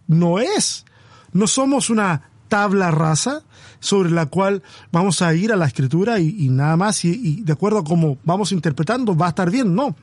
No 0.08 0.38
es. 0.38 0.86
No 1.34 1.46
somos 1.46 1.90
una 1.90 2.30
tabla 2.48 2.90
rasa 2.90 3.42
sobre 3.80 4.10
la 4.10 4.26
cual 4.26 4.62
vamos 4.90 5.20
a 5.20 5.34
ir 5.34 5.52
a 5.52 5.56
la 5.56 5.66
escritura 5.66 6.18
y, 6.20 6.48
nada 6.48 6.76
más 6.76 7.04
y, 7.04 7.42
de 7.42 7.52
acuerdo 7.52 7.80
a 7.80 7.84
cómo 7.84 8.16
vamos 8.24 8.52
interpretando 8.52 9.14
va 9.14 9.26
a 9.26 9.28
estar 9.30 9.50
bien. 9.50 9.74
No 9.74 9.94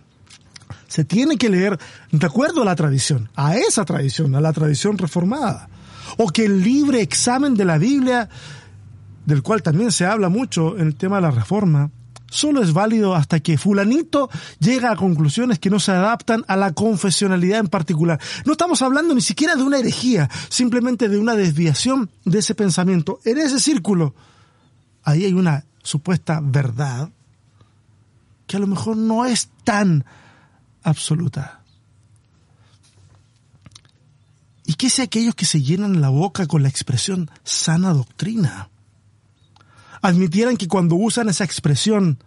se 0.87 1.05
tiene 1.05 1.37
que 1.37 1.49
leer 1.49 1.79
de 2.11 2.25
acuerdo 2.25 2.61
a 2.61 2.65
la 2.65 2.75
tradición, 2.75 3.29
a 3.35 3.55
esa 3.55 3.85
tradición, 3.85 4.35
a 4.35 4.41
la 4.41 4.53
tradición 4.53 4.97
reformada. 4.97 5.69
O 6.17 6.27
que 6.27 6.45
el 6.45 6.61
libre 6.61 7.01
examen 7.01 7.53
de 7.55 7.63
la 7.63 7.77
Biblia, 7.77 8.27
del 9.25 9.41
cual 9.41 9.63
también 9.63 9.91
se 9.91 10.05
habla 10.05 10.27
mucho 10.27 10.77
en 10.77 10.87
el 10.87 10.95
tema 10.95 11.15
de 11.17 11.21
la 11.21 11.31
reforma, 11.31 11.89
solo 12.31 12.63
es 12.63 12.73
válido 12.73 13.13
hasta 13.13 13.39
que 13.41 13.57
fulanito 13.57 14.29
llega 14.59 14.91
a 14.91 14.95
conclusiones 14.95 15.59
que 15.59 15.69
no 15.69 15.79
se 15.79 15.91
adaptan 15.91 16.43
a 16.47 16.55
la 16.55 16.73
confesionalidad 16.73 17.59
en 17.59 17.67
particular. 17.67 18.19
No 18.45 18.53
estamos 18.53 18.81
hablando 18.81 19.13
ni 19.13 19.21
siquiera 19.21 19.55
de 19.55 19.63
una 19.63 19.77
herejía, 19.77 20.29
simplemente 20.49 21.09
de 21.09 21.19
una 21.19 21.35
desviación 21.35 22.09
de 22.25 22.39
ese 22.39 22.55
pensamiento. 22.55 23.19
En 23.25 23.37
ese 23.37 23.59
círculo, 23.59 24.15
ahí 25.03 25.25
hay 25.25 25.33
una 25.33 25.65
supuesta 25.83 26.39
verdad 26.41 27.09
que 28.47 28.57
a 28.57 28.59
lo 28.59 28.67
mejor 28.67 28.97
no 28.97 29.25
es 29.25 29.49
tan 29.63 30.05
absoluta. 30.83 31.61
¿Y 34.65 34.75
qué 34.75 34.89
sé 34.89 35.01
aquellos 35.01 35.35
que 35.35 35.45
se 35.45 35.61
llenan 35.61 36.01
la 36.01 36.09
boca 36.09 36.47
con 36.47 36.63
la 36.63 36.69
expresión 36.69 37.29
sana 37.43 37.93
doctrina? 37.93 38.70
Admitieran 40.01 40.57
que 40.57 40.67
cuando 40.67 40.95
usan 40.95 41.29
esa 41.29 41.43
expresión 41.43 42.17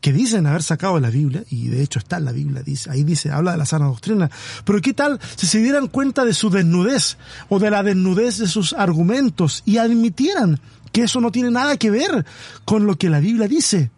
que 0.00 0.12
dicen 0.12 0.46
haber 0.46 0.62
sacado 0.62 0.96
de 0.96 1.00
la 1.00 1.10
Biblia, 1.10 1.44
y 1.50 1.68
de 1.68 1.82
hecho 1.82 1.98
está 1.98 2.18
en 2.18 2.26
la 2.26 2.32
Biblia, 2.32 2.62
dice, 2.62 2.90
ahí 2.90 3.02
dice, 3.02 3.30
habla 3.30 3.52
de 3.52 3.58
la 3.58 3.66
sana 3.66 3.86
doctrina, 3.86 4.30
pero 4.64 4.80
qué 4.80 4.92
tal 4.92 5.18
si 5.36 5.46
se 5.46 5.58
dieran 5.58 5.88
cuenta 5.88 6.24
de 6.24 6.34
su 6.34 6.50
desnudez 6.50 7.16
o 7.48 7.58
de 7.58 7.70
la 7.70 7.82
desnudez 7.82 8.38
de 8.38 8.46
sus 8.46 8.72
argumentos 8.72 9.62
y 9.64 9.78
admitieran 9.78 10.60
que 10.92 11.02
eso 11.02 11.20
no 11.20 11.32
tiene 11.32 11.50
nada 11.50 11.76
que 11.76 11.90
ver 11.90 12.24
con 12.64 12.86
lo 12.86 12.96
que 12.96 13.10
la 13.10 13.20
Biblia 13.20 13.48
dice, 13.48 13.90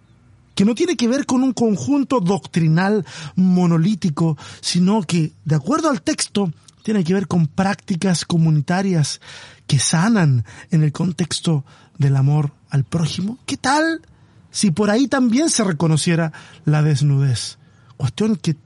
que 0.55 0.65
no 0.65 0.75
tiene 0.75 0.97
que 0.97 1.09
ver 1.09 1.27
con 1.27 1.43
un 1.43 1.53
conjunto 1.53 2.21
doctrinal 2.21 3.05
monolítico, 3.37 4.37
sino 4.61 5.03
que, 5.03 5.33
de 5.45 5.55
acuerdo 5.55 5.91
al 5.91 6.03
texto, 6.03 6.53
tiene 6.83 7.05
que 7.05 7.15
ver 7.15 7.29
con 7.29 7.47
prácticas 7.47 8.25
comunitarias 8.25 9.21
que 9.67 9.79
sanan 9.79 10.45
en 10.71 10.83
el 10.83 10.91
contexto 10.91 11.65
del 11.99 12.17
amor 12.17 12.53
al 12.71 12.85
prójimo. 12.85 13.39
¿Qué 13.47 13.57
tal 13.57 14.03
si 14.51 14.71
por 14.71 14.91
ahí 14.91 15.09
también 15.09 15.51
se 15.51 15.65
reconociera 15.65 16.33
la 16.65 16.83
desnudez? 16.83 17.59
Cuestión 17.97 18.37
que 18.37 18.57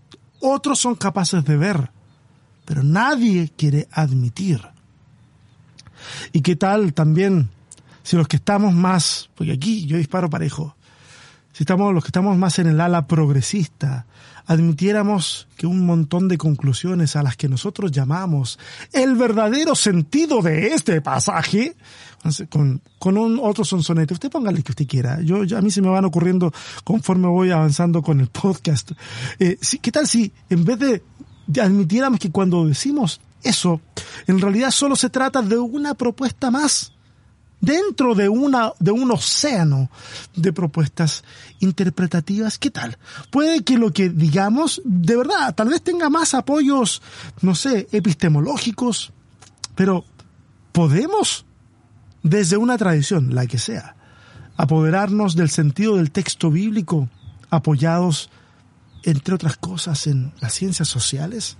otros 0.40 0.78
son 0.78 0.94
capaces 0.94 1.44
de 1.44 1.56
ver, 1.56 1.90
pero 2.64 2.82
nadie 2.82 3.52
quiere 3.56 3.88
admitir. 3.90 4.60
¿Y 6.32 6.42
qué 6.42 6.56
tal 6.56 6.94
también 6.94 7.50
si 8.02 8.16
los 8.16 8.28
que 8.28 8.36
estamos 8.36 8.74
más, 8.74 9.30
porque 9.34 9.52
aquí 9.52 9.86
yo 9.86 9.96
disparo 9.96 10.28
parejo, 10.28 10.76
si 11.52 11.64
estamos 11.64 11.92
los 11.92 12.02
que 12.02 12.08
estamos 12.08 12.36
más 12.38 12.58
en 12.58 12.66
el 12.66 12.80
ala 12.80 13.06
progresista, 13.06 14.06
admitiéramos 14.46 15.48
que 15.56 15.66
un 15.66 15.84
montón 15.86 16.28
de 16.28 16.38
conclusiones 16.38 17.14
a 17.16 17.22
las 17.22 17.36
que 17.36 17.48
nosotros 17.48 17.92
llamamos 17.92 18.58
el 18.92 19.16
verdadero 19.16 19.74
sentido 19.74 20.42
de 20.42 20.68
este 20.68 21.00
pasaje, 21.00 21.76
con, 22.48 22.80
con 22.98 23.18
un 23.18 23.40
otro 23.42 23.64
sonsonete, 23.64 24.14
usted 24.14 24.30
póngale 24.30 24.62
que 24.62 24.72
usted 24.72 24.86
quiera, 24.86 25.20
yo, 25.20 25.42
a 25.56 25.60
mí 25.60 25.70
se 25.70 25.82
me 25.82 25.88
van 25.88 26.04
ocurriendo 26.04 26.52
conforme 26.84 27.26
voy 27.28 27.50
avanzando 27.50 28.02
con 28.02 28.20
el 28.20 28.28
podcast. 28.28 28.92
Eh, 29.38 29.58
¿Qué 29.80 29.92
tal 29.92 30.06
si 30.06 30.32
en 30.48 30.64
vez 30.64 30.78
de 30.78 31.02
admitiéramos 31.60 32.18
que 32.18 32.30
cuando 32.30 32.64
decimos 32.66 33.20
eso, 33.42 33.80
en 34.26 34.40
realidad 34.40 34.70
solo 34.70 34.96
se 34.96 35.10
trata 35.10 35.42
de 35.42 35.58
una 35.58 35.94
propuesta 35.94 36.50
más 36.50 36.92
dentro 37.62 38.14
de, 38.14 38.28
una, 38.28 38.72
de 38.80 38.90
un 38.90 39.10
océano 39.12 39.88
de 40.34 40.52
propuestas 40.52 41.24
interpretativas. 41.60 42.58
¿Qué 42.58 42.70
tal? 42.70 42.98
Puede 43.30 43.62
que 43.62 43.78
lo 43.78 43.92
que 43.92 44.10
digamos, 44.10 44.82
de 44.84 45.16
verdad, 45.16 45.54
tal 45.54 45.68
vez 45.68 45.80
tenga 45.80 46.10
más 46.10 46.34
apoyos, 46.34 47.00
no 47.40 47.54
sé, 47.54 47.88
epistemológicos, 47.92 49.12
pero 49.74 50.04
podemos, 50.72 51.46
desde 52.22 52.56
una 52.56 52.76
tradición, 52.76 53.34
la 53.34 53.46
que 53.46 53.58
sea, 53.58 53.94
apoderarnos 54.56 55.36
del 55.36 55.48
sentido 55.48 55.96
del 55.96 56.10
texto 56.10 56.50
bíblico, 56.50 57.08
apoyados, 57.48 58.28
entre 59.04 59.36
otras 59.36 59.56
cosas, 59.56 60.08
en 60.08 60.32
las 60.40 60.52
ciencias 60.52 60.88
sociales, 60.88 61.56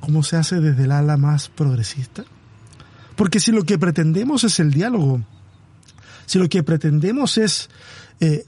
como 0.00 0.22
se 0.22 0.36
hace 0.36 0.60
desde 0.60 0.84
el 0.84 0.92
ala 0.92 1.16
más 1.16 1.48
progresista. 1.48 2.24
Porque 3.20 3.38
si 3.38 3.52
lo 3.52 3.64
que 3.64 3.78
pretendemos 3.78 4.44
es 4.44 4.60
el 4.60 4.72
diálogo, 4.72 5.20
si 6.24 6.38
lo 6.38 6.48
que 6.48 6.62
pretendemos 6.62 7.36
es 7.36 7.68
eh, 8.18 8.46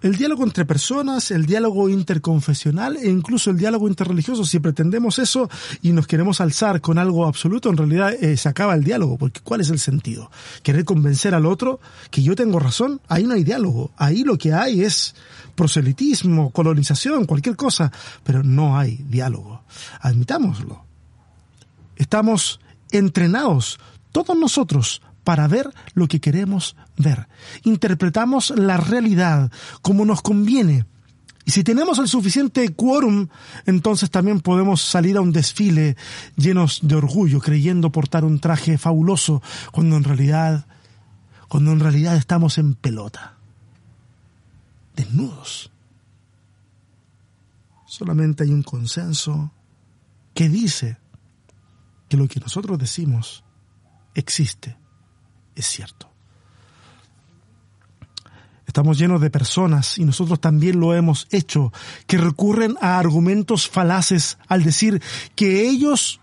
el 0.00 0.16
diálogo 0.16 0.44
entre 0.44 0.64
personas, 0.64 1.30
el 1.30 1.44
diálogo 1.44 1.90
interconfesional 1.90 2.96
e 2.96 3.10
incluso 3.10 3.50
el 3.50 3.58
diálogo 3.58 3.86
interreligioso, 3.86 4.46
si 4.46 4.60
pretendemos 4.60 5.18
eso 5.18 5.50
y 5.82 5.92
nos 5.92 6.06
queremos 6.06 6.40
alzar 6.40 6.80
con 6.80 6.96
algo 6.96 7.26
absoluto, 7.26 7.68
en 7.68 7.76
realidad 7.76 8.14
eh, 8.14 8.38
se 8.38 8.48
acaba 8.48 8.74
el 8.74 8.82
diálogo, 8.82 9.18
porque 9.18 9.42
¿cuál 9.42 9.60
es 9.60 9.68
el 9.68 9.78
sentido? 9.78 10.30
¿Querer 10.62 10.86
convencer 10.86 11.34
al 11.34 11.44
otro 11.44 11.80
que 12.10 12.22
yo 12.22 12.34
tengo 12.34 12.60
razón? 12.60 13.02
Ahí 13.08 13.24
no 13.24 13.34
hay 13.34 13.44
diálogo, 13.44 13.90
ahí 13.98 14.24
lo 14.24 14.38
que 14.38 14.54
hay 14.54 14.84
es 14.84 15.14
proselitismo, 15.54 16.48
colonización, 16.48 17.26
cualquier 17.26 17.56
cosa, 17.56 17.92
pero 18.24 18.42
no 18.42 18.78
hay 18.78 19.04
diálogo. 19.06 19.64
Admitámoslo. 20.00 20.82
Estamos 21.96 22.58
entrenados, 22.92 23.78
todos 24.12 24.36
nosotros, 24.36 25.02
para 25.24 25.46
ver 25.48 25.70
lo 25.94 26.08
que 26.08 26.20
queremos 26.20 26.76
ver. 26.96 27.28
Interpretamos 27.64 28.50
la 28.50 28.76
realidad 28.76 29.50
como 29.82 30.04
nos 30.04 30.22
conviene. 30.22 30.86
Y 31.44 31.52
si 31.52 31.64
tenemos 31.64 31.98
el 31.98 32.08
suficiente 32.08 32.68
quórum, 32.74 33.28
entonces 33.66 34.10
también 34.10 34.40
podemos 34.40 34.82
salir 34.82 35.16
a 35.16 35.20
un 35.20 35.32
desfile 35.32 35.96
llenos 36.36 36.80
de 36.82 36.94
orgullo, 36.94 37.40
creyendo 37.40 37.90
portar 37.90 38.24
un 38.24 38.40
traje 38.40 38.78
fabuloso, 38.78 39.42
cuando 39.72 39.96
en 39.96 40.04
realidad, 40.04 40.66
cuando 41.48 41.72
en 41.72 41.80
realidad 41.80 42.16
estamos 42.16 42.58
en 42.58 42.74
pelota, 42.74 43.34
desnudos. 44.94 45.70
Solamente 47.86 48.44
hay 48.44 48.50
un 48.50 48.62
consenso 48.62 49.50
que 50.34 50.48
dice 50.48 50.98
que 52.10 52.16
lo 52.16 52.26
que 52.26 52.40
nosotros 52.40 52.76
decimos 52.76 53.44
existe, 54.14 54.76
es 55.54 55.64
cierto. 55.64 56.10
Estamos 58.66 58.98
llenos 58.98 59.20
de 59.20 59.30
personas, 59.30 59.96
y 59.96 60.04
nosotros 60.04 60.40
también 60.40 60.80
lo 60.80 60.92
hemos 60.92 61.28
hecho, 61.30 61.72
que 62.08 62.18
recurren 62.18 62.76
a 62.80 62.98
argumentos 62.98 63.68
falaces 63.68 64.38
al 64.48 64.64
decir 64.64 65.00
que 65.36 65.68
ellos 65.68 66.20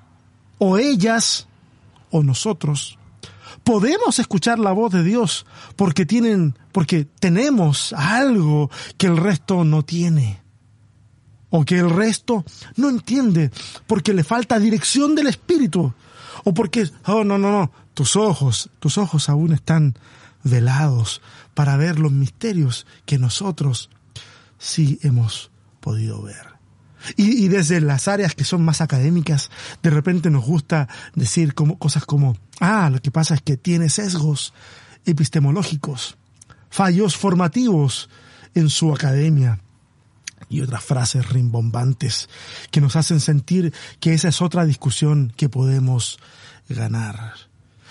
o 0.58 0.78
ellas 0.78 1.48
o 2.12 2.22
nosotros 2.22 3.00
podemos 3.64 4.20
escuchar 4.20 4.60
la 4.60 4.72
voz 4.74 4.92
de 4.92 5.04
Dios 5.04 5.46
porque 5.76 6.06
tienen, 6.06 6.58
porque 6.72 7.06
tenemos 7.06 7.94
algo 7.94 8.70
que 8.98 9.08
el 9.08 9.18
resto 9.18 9.64
no 9.64 9.84
tiene 9.84 10.42
o 11.50 11.64
que 11.64 11.80
el 11.80 11.90
resto 11.90 12.46
no 12.76 12.90
entiende 12.90 13.52
porque 13.86 14.14
le 14.14 14.24
falta 14.24 14.60
dirección 14.60 15.16
del 15.16 15.28
Espíritu 15.28 15.94
o 16.44 16.54
porque, 16.54 16.90
oh, 17.06 17.24
no, 17.24 17.38
no, 17.38 17.52
no, 17.52 17.72
tus 17.94 18.16
ojos, 18.16 18.70
tus 18.80 18.98
ojos 18.98 19.30
aún 19.30 19.54
están 19.54 19.96
velados 20.44 21.22
para 21.54 21.78
ver 21.78 22.00
los 22.00 22.12
misterios 22.12 22.86
que 23.06 23.18
nosotros 23.18 23.90
sí 24.58 25.00
hemos 25.02 25.52
podido 25.80 26.22
ver. 26.22 26.58
Y, 27.16 27.46
y, 27.46 27.48
desde 27.48 27.80
las 27.80 28.08
áreas 28.08 28.34
que 28.34 28.44
son 28.44 28.66
más 28.66 28.82
académicas, 28.82 29.50
de 29.84 29.90
repente 29.90 30.30
nos 30.30 30.46
gusta 30.46 30.88
decir 31.16 31.54
como, 31.54 31.78
cosas 31.78 32.06
como, 32.06 32.36
ah, 32.60 32.90
lo 32.92 33.00
que 33.02 33.12
pasa 33.12 33.36
es 33.36 33.42
que 33.42 33.56
tiene 33.56 33.90
sesgos 33.90 34.54
epistemológicos, 35.06 36.18
fallos 36.70 37.16
formativos 37.16 38.10
en 38.56 38.70
su 38.70 38.94
academia 38.94 39.60
y 40.50 40.62
otras 40.62 40.84
frases 40.84 41.30
rimbombantes 41.30 42.30
que 42.72 42.82
nos 42.82 42.96
hacen 42.96 43.20
sentir 43.20 43.74
que 44.00 44.14
esa 44.14 44.30
es 44.30 44.42
otra 44.42 44.66
discusión 44.66 45.34
que 45.36 45.50
podemos 45.50 46.20
ganar. 46.70 47.34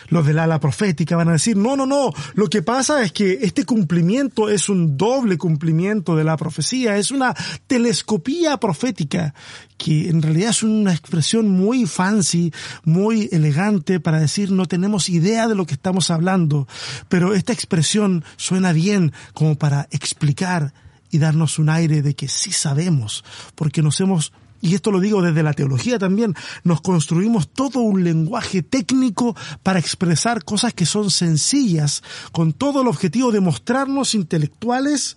los 0.08 0.24
del 0.24 0.38
ala 0.38 0.60
profética 0.60 1.16
van 1.16 1.30
a 1.30 1.32
decir, 1.32 1.56
no, 1.56 1.76
no, 1.76 1.84
no, 1.84 2.12
lo 2.34 2.48
que 2.48 2.62
pasa 2.62 3.02
es 3.02 3.10
que 3.10 3.40
este 3.42 3.64
cumplimiento 3.64 4.48
es 4.48 4.68
un 4.68 4.96
doble 4.96 5.36
cumplimiento 5.36 6.14
de 6.14 6.22
la 6.22 6.36
profecía, 6.36 6.96
es 6.96 7.10
una 7.10 7.34
telescopía 7.66 8.56
profética, 8.58 9.34
que 9.76 10.08
en 10.08 10.22
realidad 10.22 10.50
es 10.50 10.62
una 10.62 10.92
expresión 10.92 11.48
muy 11.48 11.86
fancy, 11.86 12.52
muy 12.84 13.28
elegante 13.32 13.98
para 13.98 14.20
decir 14.20 14.52
no 14.52 14.66
tenemos 14.66 15.08
idea 15.08 15.48
de 15.48 15.56
lo 15.56 15.66
que 15.66 15.74
estamos 15.74 16.10
hablando, 16.10 16.68
pero 17.08 17.34
esta 17.34 17.52
expresión 17.52 18.24
suena 18.36 18.72
bien 18.72 19.12
como 19.34 19.56
para 19.56 19.88
explicar 19.90 20.72
y 21.10 21.18
darnos 21.18 21.58
un 21.58 21.68
aire 21.68 22.02
de 22.02 22.14
que 22.14 22.28
sí 22.28 22.52
sabemos, 22.52 23.24
porque 23.54 23.82
nos 23.82 24.00
hemos 24.00 24.32
y 24.60 24.74
esto 24.74 24.90
lo 24.90 25.00
digo 25.00 25.22
desde 25.22 25.42
la 25.42 25.52
teología 25.52 25.98
también, 25.98 26.34
nos 26.64 26.80
construimos 26.80 27.48
todo 27.48 27.80
un 27.80 28.02
lenguaje 28.02 28.62
técnico 28.62 29.36
para 29.62 29.78
expresar 29.78 30.44
cosas 30.44 30.72
que 30.72 30.86
son 30.86 31.10
sencillas, 31.10 32.02
con 32.32 32.52
todo 32.52 32.80
el 32.80 32.88
objetivo 32.88 33.30
de 33.32 33.40
mostrarnos 33.40 34.14
intelectuales 34.14 35.16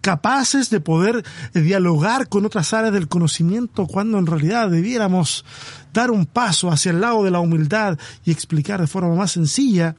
capaces 0.00 0.70
de 0.70 0.80
poder 0.80 1.24
dialogar 1.52 2.28
con 2.28 2.46
otras 2.46 2.72
áreas 2.72 2.92
del 2.92 3.08
conocimiento 3.08 3.86
cuando 3.86 4.18
en 4.18 4.26
realidad 4.26 4.70
debiéramos 4.70 5.44
dar 5.92 6.10
un 6.10 6.26
paso 6.26 6.70
hacia 6.70 6.90
el 6.90 7.00
lado 7.00 7.22
de 7.22 7.30
la 7.30 7.40
humildad 7.40 7.98
y 8.24 8.30
explicar 8.30 8.80
de 8.80 8.86
forma 8.86 9.14
más 9.14 9.32
sencilla 9.32 9.96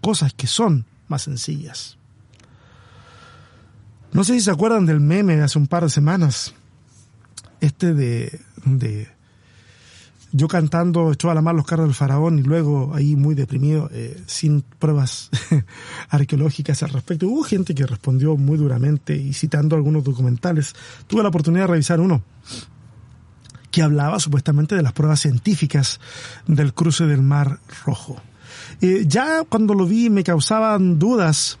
cosas 0.00 0.32
que 0.34 0.46
son 0.46 0.86
más 1.08 1.22
sencillas. 1.22 1.98
No 4.12 4.24
sé 4.24 4.34
si 4.34 4.40
se 4.40 4.50
acuerdan 4.50 4.86
del 4.86 5.00
meme 5.00 5.36
de 5.36 5.42
hace 5.42 5.58
un 5.58 5.66
par 5.66 5.84
de 5.84 5.90
semanas 5.90 6.54
este 7.60 7.94
de, 7.94 8.40
de 8.64 9.08
yo 10.32 10.48
cantando 10.48 11.12
echó 11.12 11.30
a 11.30 11.34
la 11.34 11.42
mar 11.42 11.54
los 11.54 11.66
carros 11.66 11.86
del 11.86 11.94
faraón 11.94 12.38
y 12.38 12.42
luego 12.42 12.94
ahí 12.94 13.16
muy 13.16 13.34
deprimido, 13.34 13.90
eh, 13.92 14.20
sin 14.26 14.62
pruebas 14.62 15.30
arqueológicas 16.08 16.82
al 16.82 16.90
respecto. 16.90 17.28
Hubo 17.28 17.42
gente 17.42 17.74
que 17.74 17.86
respondió 17.86 18.36
muy 18.36 18.56
duramente 18.56 19.14
y 19.14 19.34
citando 19.34 19.76
algunos 19.76 20.04
documentales. 20.04 20.74
Tuve 21.06 21.22
la 21.22 21.28
oportunidad 21.28 21.64
de 21.64 21.72
revisar 21.72 22.00
uno 22.00 22.22
que 23.70 23.82
hablaba 23.82 24.18
supuestamente 24.20 24.74
de 24.74 24.82
las 24.82 24.92
pruebas 24.92 25.20
científicas 25.20 26.00
del 26.46 26.74
cruce 26.74 27.06
del 27.06 27.22
Mar 27.22 27.58
Rojo. 27.84 28.20
Eh, 28.80 29.04
ya 29.06 29.44
cuando 29.48 29.74
lo 29.74 29.86
vi 29.86 30.10
me 30.10 30.24
causaban 30.24 30.98
dudas 30.98 31.58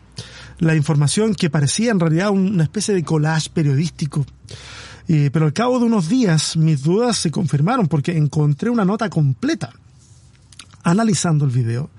la 0.62 0.76
información 0.76 1.34
que 1.34 1.50
parecía 1.50 1.90
en 1.90 1.98
realidad 1.98 2.30
una 2.30 2.62
especie 2.62 2.94
de 2.94 3.02
collage 3.02 3.50
periodístico. 3.50 4.24
Pero 5.06 5.44
al 5.44 5.52
cabo 5.52 5.80
de 5.80 5.86
unos 5.86 6.08
días 6.08 6.56
mis 6.56 6.82
dudas 6.82 7.18
se 7.18 7.32
confirmaron 7.32 7.88
porque 7.88 8.16
encontré 8.16 8.70
una 8.70 8.84
nota 8.84 9.10
completa 9.10 9.72
analizando 10.84 11.44
el 11.44 11.50
video 11.50 11.90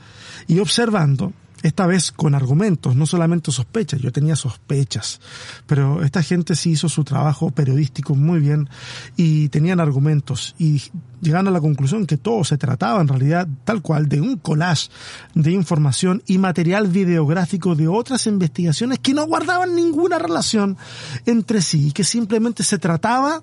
y 0.48 0.60
observando 0.60 1.34
esta 1.64 1.88
vez 1.88 2.12
con 2.12 2.36
argumentos, 2.36 2.96
no 2.96 3.06
solamente 3.06 3.52
sospechas, 3.52 4.02
yo 4.02 4.12
tenía 4.12 4.36
sospechas, 4.36 5.22
pero 5.66 6.04
esta 6.04 6.22
gente 6.22 6.58
sí 6.58 6.72
hizo 6.72 6.90
su 6.90 7.06
trabajo 7.06 7.52
periodístico 7.52 8.16
muy 8.16 8.40
bien 8.40 8.70
y 9.16 9.48
tenían 9.48 9.80
argumentos 9.80 10.56
y 10.60 10.82
llegaron 11.22 11.48
a 11.48 11.52
la 11.52 11.62
conclusión 11.62 12.06
que 12.06 12.18
todo 12.18 12.44
se 12.44 12.58
trataba 12.58 13.00
en 13.00 13.08
realidad 13.08 13.48
tal 13.64 13.82
cual 13.82 14.10
de 14.10 14.20
un 14.20 14.38
collage 14.38 14.90
de 15.36 15.52
información 15.52 16.22
y 16.28 16.38
material 16.38 16.90
videográfico 16.90 17.76
de 17.76 17.88
otras 17.88 18.28
investigaciones 18.28 19.00
que 19.00 19.14
no 19.14 19.26
guardaban 19.26 19.74
ninguna 19.74 20.20
relación 20.20 20.78
entre 21.26 21.62
sí 21.62 21.88
y 21.88 21.92
que 21.94 22.04
simplemente 22.04 22.64
se 22.64 22.78
trataba 22.78 23.42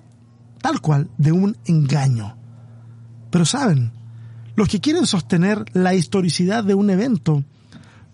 tal 0.61 0.79
cual 0.79 1.09
de 1.17 1.31
un 1.31 1.57
engaño. 1.65 2.37
Pero 3.31 3.45
saben, 3.45 3.91
los 4.55 4.67
que 4.67 4.79
quieren 4.79 5.07
sostener 5.07 5.65
la 5.73 5.95
historicidad 5.95 6.63
de 6.63 6.75
un 6.75 6.91
evento 6.91 7.43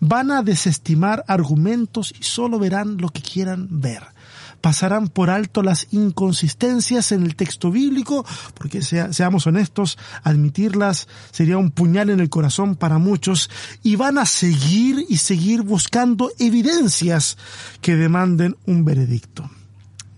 van 0.00 0.30
a 0.30 0.42
desestimar 0.42 1.24
argumentos 1.28 2.14
y 2.18 2.22
solo 2.22 2.58
verán 2.58 2.98
lo 2.98 3.08
que 3.08 3.22
quieran 3.22 3.68
ver. 3.70 4.02
Pasarán 4.60 5.08
por 5.08 5.30
alto 5.30 5.62
las 5.62 5.86
inconsistencias 5.92 7.12
en 7.12 7.22
el 7.22 7.36
texto 7.36 7.70
bíblico, 7.70 8.26
porque 8.54 8.82
seamos 8.82 9.46
honestos, 9.46 9.98
admitirlas 10.24 11.06
sería 11.30 11.58
un 11.58 11.70
puñal 11.70 12.10
en 12.10 12.18
el 12.18 12.28
corazón 12.28 12.74
para 12.74 12.98
muchos, 12.98 13.50
y 13.84 13.94
van 13.94 14.18
a 14.18 14.26
seguir 14.26 15.06
y 15.08 15.18
seguir 15.18 15.62
buscando 15.62 16.32
evidencias 16.38 17.38
que 17.80 17.94
demanden 17.94 18.56
un 18.66 18.84
veredicto. 18.84 19.48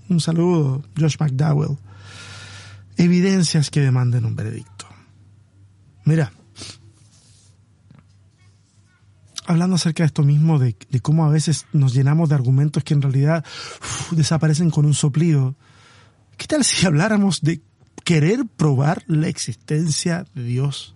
Un 0.08 0.20
saludo, 0.20 0.82
Josh 0.98 1.16
McDowell. 1.20 1.76
Evidencias 2.96 3.70
que 3.70 3.80
demanden 3.80 4.24
un 4.24 4.36
veredicto. 4.36 4.86
Mira, 6.04 6.32
hablando 9.50 9.76
acerca 9.76 10.02
de 10.02 10.06
esto 10.08 10.22
mismo, 10.22 10.58
de, 10.58 10.74
cómo 11.02 11.24
a 11.24 11.28
veces 11.28 11.66
nos 11.72 11.92
llenamos 11.92 12.28
de 12.28 12.34
argumentos 12.34 12.84
que 12.84 12.94
en 12.94 13.02
realidad 13.02 13.44
desaparecen 14.12 14.70
con 14.70 14.86
un 14.86 14.94
soplido. 14.94 15.56
¿Qué 16.36 16.46
tal 16.46 16.64
si 16.64 16.86
habláramos 16.86 17.42
de 17.42 17.60
querer 18.04 18.44
probar 18.56 19.02
la 19.06 19.28
existencia 19.28 20.24
de 20.34 20.44
Dios? 20.44 20.94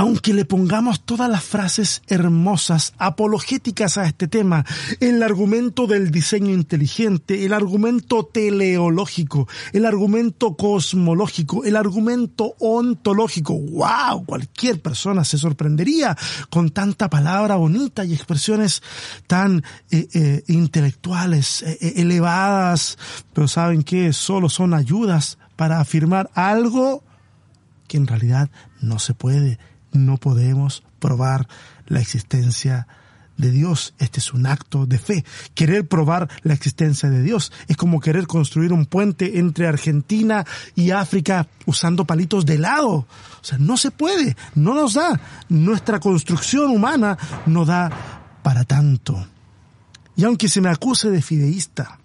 Aunque 0.00 0.32
le 0.32 0.46
pongamos 0.46 1.04
todas 1.04 1.28
las 1.28 1.44
frases 1.44 2.00
hermosas, 2.06 2.94
apologéticas 2.96 3.98
a 3.98 4.06
este 4.06 4.28
tema, 4.28 4.64
el 4.98 5.22
argumento 5.22 5.86
del 5.86 6.10
diseño 6.10 6.54
inteligente, 6.54 7.44
el 7.44 7.52
argumento 7.52 8.24
teleológico, 8.24 9.46
el 9.74 9.84
argumento 9.84 10.56
cosmológico, 10.56 11.66
el 11.66 11.76
argumento 11.76 12.54
ontológico, 12.60 13.60
wow, 13.60 14.24
cualquier 14.24 14.80
persona 14.80 15.22
se 15.22 15.36
sorprendería 15.36 16.16
con 16.48 16.70
tanta 16.70 17.10
palabra 17.10 17.56
bonita 17.56 18.02
y 18.02 18.14
expresiones 18.14 18.82
tan 19.26 19.62
eh, 19.90 20.08
eh, 20.14 20.44
intelectuales, 20.46 21.60
eh, 21.60 21.92
elevadas, 21.96 22.96
pero 23.34 23.46
saben 23.48 23.82
que 23.82 24.14
solo 24.14 24.48
son 24.48 24.72
ayudas 24.72 25.36
para 25.56 25.78
afirmar 25.78 26.30
algo 26.32 27.04
que 27.86 27.98
en 27.98 28.06
realidad 28.06 28.48
no 28.80 28.98
se 28.98 29.12
puede 29.12 29.58
no 29.92 30.16
podemos 30.16 30.82
probar 30.98 31.48
la 31.86 32.00
existencia 32.00 32.86
de 33.40 33.50
Dios. 33.50 33.94
Este 33.98 34.20
es 34.20 34.32
un 34.32 34.46
acto 34.46 34.86
de 34.86 34.98
fe. 34.98 35.24
Querer 35.54 35.88
probar 35.88 36.28
la 36.42 36.54
existencia 36.54 37.10
de 37.10 37.22
Dios 37.22 37.52
es 37.68 37.76
como 37.76 38.00
querer 38.00 38.26
construir 38.26 38.72
un 38.72 38.86
puente 38.86 39.38
entre 39.38 39.66
Argentina 39.66 40.44
y 40.74 40.90
África 40.90 41.48
usando 41.66 42.04
palitos 42.04 42.46
de 42.46 42.56
helado. 42.56 42.92
O 42.92 43.06
sea, 43.42 43.58
no 43.58 43.76
se 43.76 43.90
puede, 43.90 44.36
no 44.54 44.74
nos 44.74 44.94
da. 44.94 45.18
Nuestra 45.48 45.98
construcción 45.98 46.70
humana 46.70 47.18
no 47.46 47.64
da 47.64 47.90
para 48.42 48.64
tanto. 48.64 49.26
Y 50.16 50.24
aunque 50.24 50.48
se 50.48 50.60
me 50.60 50.68
acuse 50.68 51.10
de 51.10 51.22
fideísta, 51.22 51.98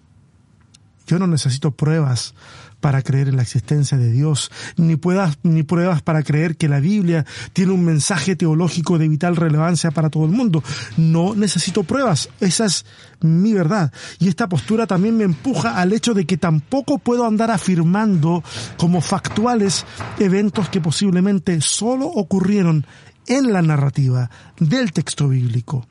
yo 1.06 1.18
no 1.18 1.26
necesito 1.26 1.70
pruebas 1.70 2.34
para 2.80 3.02
creer 3.02 3.28
en 3.28 3.36
la 3.36 3.42
existencia 3.42 3.98
de 3.98 4.12
Dios, 4.12 4.50
ni, 4.76 4.98
ni 5.42 5.62
pruebas 5.62 6.02
para 6.02 6.22
creer 6.22 6.56
que 6.56 6.68
la 6.68 6.80
Biblia 6.80 7.24
tiene 7.52 7.72
un 7.72 7.84
mensaje 7.84 8.36
teológico 8.36 8.98
de 8.98 9.08
vital 9.08 9.36
relevancia 9.36 9.90
para 9.90 10.10
todo 10.10 10.24
el 10.24 10.32
mundo. 10.32 10.62
No 10.96 11.34
necesito 11.34 11.84
pruebas, 11.84 12.28
esa 12.40 12.66
es 12.66 12.84
mi 13.20 13.52
verdad. 13.52 13.92
Y 14.18 14.28
esta 14.28 14.48
postura 14.48 14.86
también 14.86 15.16
me 15.16 15.24
empuja 15.24 15.80
al 15.80 15.92
hecho 15.92 16.14
de 16.14 16.26
que 16.26 16.36
tampoco 16.36 16.98
puedo 16.98 17.26
andar 17.26 17.50
afirmando 17.50 18.42
como 18.76 19.00
factuales 19.00 19.84
eventos 20.18 20.68
que 20.68 20.80
posiblemente 20.80 21.60
solo 21.60 22.06
ocurrieron 22.06 22.86
en 23.26 23.52
la 23.52 23.62
narrativa 23.62 24.30
del 24.58 24.92
texto 24.92 25.28
bíblico, 25.28 25.86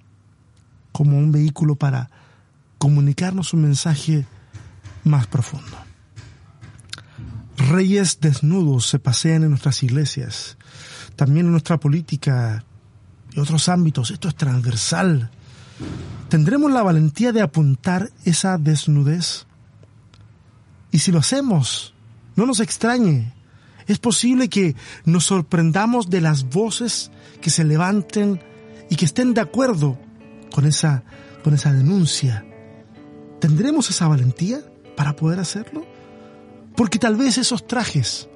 como 0.91 1.17
un 1.17 1.31
vehículo 1.31 1.75
para 1.75 2.09
comunicarnos 2.77 3.53
un 3.53 3.63
mensaje 3.63 4.25
más 5.03 5.27
profundo. 5.27 5.84
Reyes 7.57 8.19
desnudos 8.19 8.87
se 8.87 8.99
pasean 8.99 9.43
en 9.43 9.49
nuestras 9.49 9.81
iglesias, 9.83 10.57
también 11.15 11.45
en 11.45 11.51
nuestra 11.51 11.79
política 11.79 12.65
y 13.33 13.39
otros 13.39 13.69
ámbitos. 13.69 14.11
Esto 14.11 14.27
es 14.27 14.35
transversal. 14.35 15.31
¿Tendremos 16.29 16.71
la 16.71 16.83
valentía 16.83 17.31
de 17.31 17.41
apuntar 17.41 18.11
esa 18.23 18.57
desnudez? 18.57 19.45
Y 20.91 20.99
si 20.99 21.11
lo 21.11 21.19
hacemos, 21.19 21.93
no 22.35 22.45
nos 22.45 22.59
extrañe. 22.59 23.33
Es 23.87 23.99
posible 23.99 24.49
que 24.49 24.75
nos 25.05 25.25
sorprendamos 25.25 26.09
de 26.09 26.21
las 26.21 26.49
voces 26.49 27.11
que 27.41 27.49
se 27.49 27.63
levanten 27.63 28.41
y 28.89 28.95
que 28.95 29.05
estén 29.05 29.33
de 29.33 29.41
acuerdo 29.41 29.99
con 30.51 30.65
esa, 30.65 31.03
con 31.43 31.53
esa 31.53 31.71
denuncia. 31.71 32.45
¿Tendremos 33.39 33.89
esa 33.89 34.07
valentía 34.07 34.59
para 34.95 35.15
poder 35.15 35.39
hacerlo? 35.39 35.85
Porque 36.75 36.99
tal 36.99 37.15
vez 37.15 37.37
esos 37.37 37.65
trajes 37.67 38.29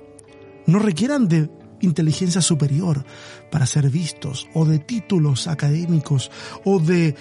no 0.66 0.80
requieran 0.80 1.28
de 1.28 1.50
inteligencia 1.82 2.42
superior 2.42 3.06
para 3.52 3.66
ser 3.66 3.90
vistos, 3.90 4.48
o 4.54 4.66
de 4.66 4.80
títulos 4.80 5.48
académicos, 5.48 6.32
o 6.64 6.80
de 6.80 7.16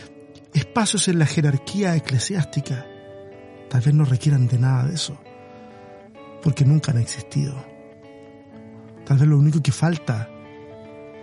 espacios 0.53 1.09
en 1.09 1.19
la 1.19 1.27
jerarquía 1.27 1.97
eclesiástica. 1.97 2.87
Tal 3.69 3.81
vez 3.81 3.95
no 3.95 4.05
requieran 4.05 4.49
de 4.49 4.59
nada 4.59 4.87
de 4.87 4.95
eso, 4.95 5.19
porque 6.43 6.65
nunca 6.65 6.93
han 6.93 6.99
existido. 6.99 7.55
Tal 9.05 9.19
vez 9.19 9.29
lo 9.29 9.39
único 9.39 9.63
que 9.63 9.73
falta 9.73 10.29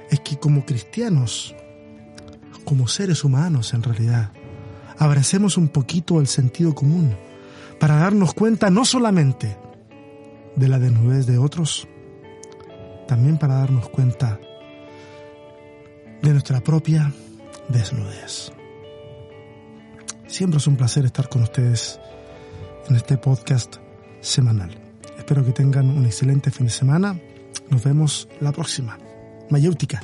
es 0.09 0.19
que 0.21 0.37
como 0.37 0.65
cristianos, 0.65 1.55
como 2.63 2.87
seres 2.87 3.23
humanos 3.23 3.73
en 3.73 3.83
realidad, 3.83 4.31
abracemos 4.97 5.57
un 5.57 5.67
poquito 5.67 6.19
el 6.19 6.27
sentido 6.27 6.73
común 6.73 7.15
para 7.79 7.97
darnos 7.97 8.33
cuenta 8.33 8.69
no 8.69 8.85
solamente 8.85 9.57
de 10.55 10.67
la 10.67 10.79
desnudez 10.79 11.25
de 11.25 11.37
otros, 11.37 11.87
también 13.07 13.37
para 13.37 13.55
darnos 13.55 13.89
cuenta 13.89 14.39
de 16.21 16.31
nuestra 16.31 16.61
propia 16.61 17.13
desnudez. 17.69 18.51
Siempre 20.27 20.57
es 20.57 20.67
un 20.67 20.75
placer 20.75 21.05
estar 21.05 21.29
con 21.29 21.43
ustedes 21.43 21.99
en 22.89 22.95
este 22.95 23.17
podcast 23.17 23.77
semanal. 24.21 24.71
Espero 25.17 25.45
que 25.45 25.51
tengan 25.51 25.89
un 25.89 26.05
excelente 26.05 26.51
fin 26.51 26.65
de 26.65 26.71
semana. 26.71 27.19
Nos 27.69 27.83
vemos 27.83 28.27
la 28.41 28.51
próxima. 28.51 28.97
Mayéutica. 29.49 30.01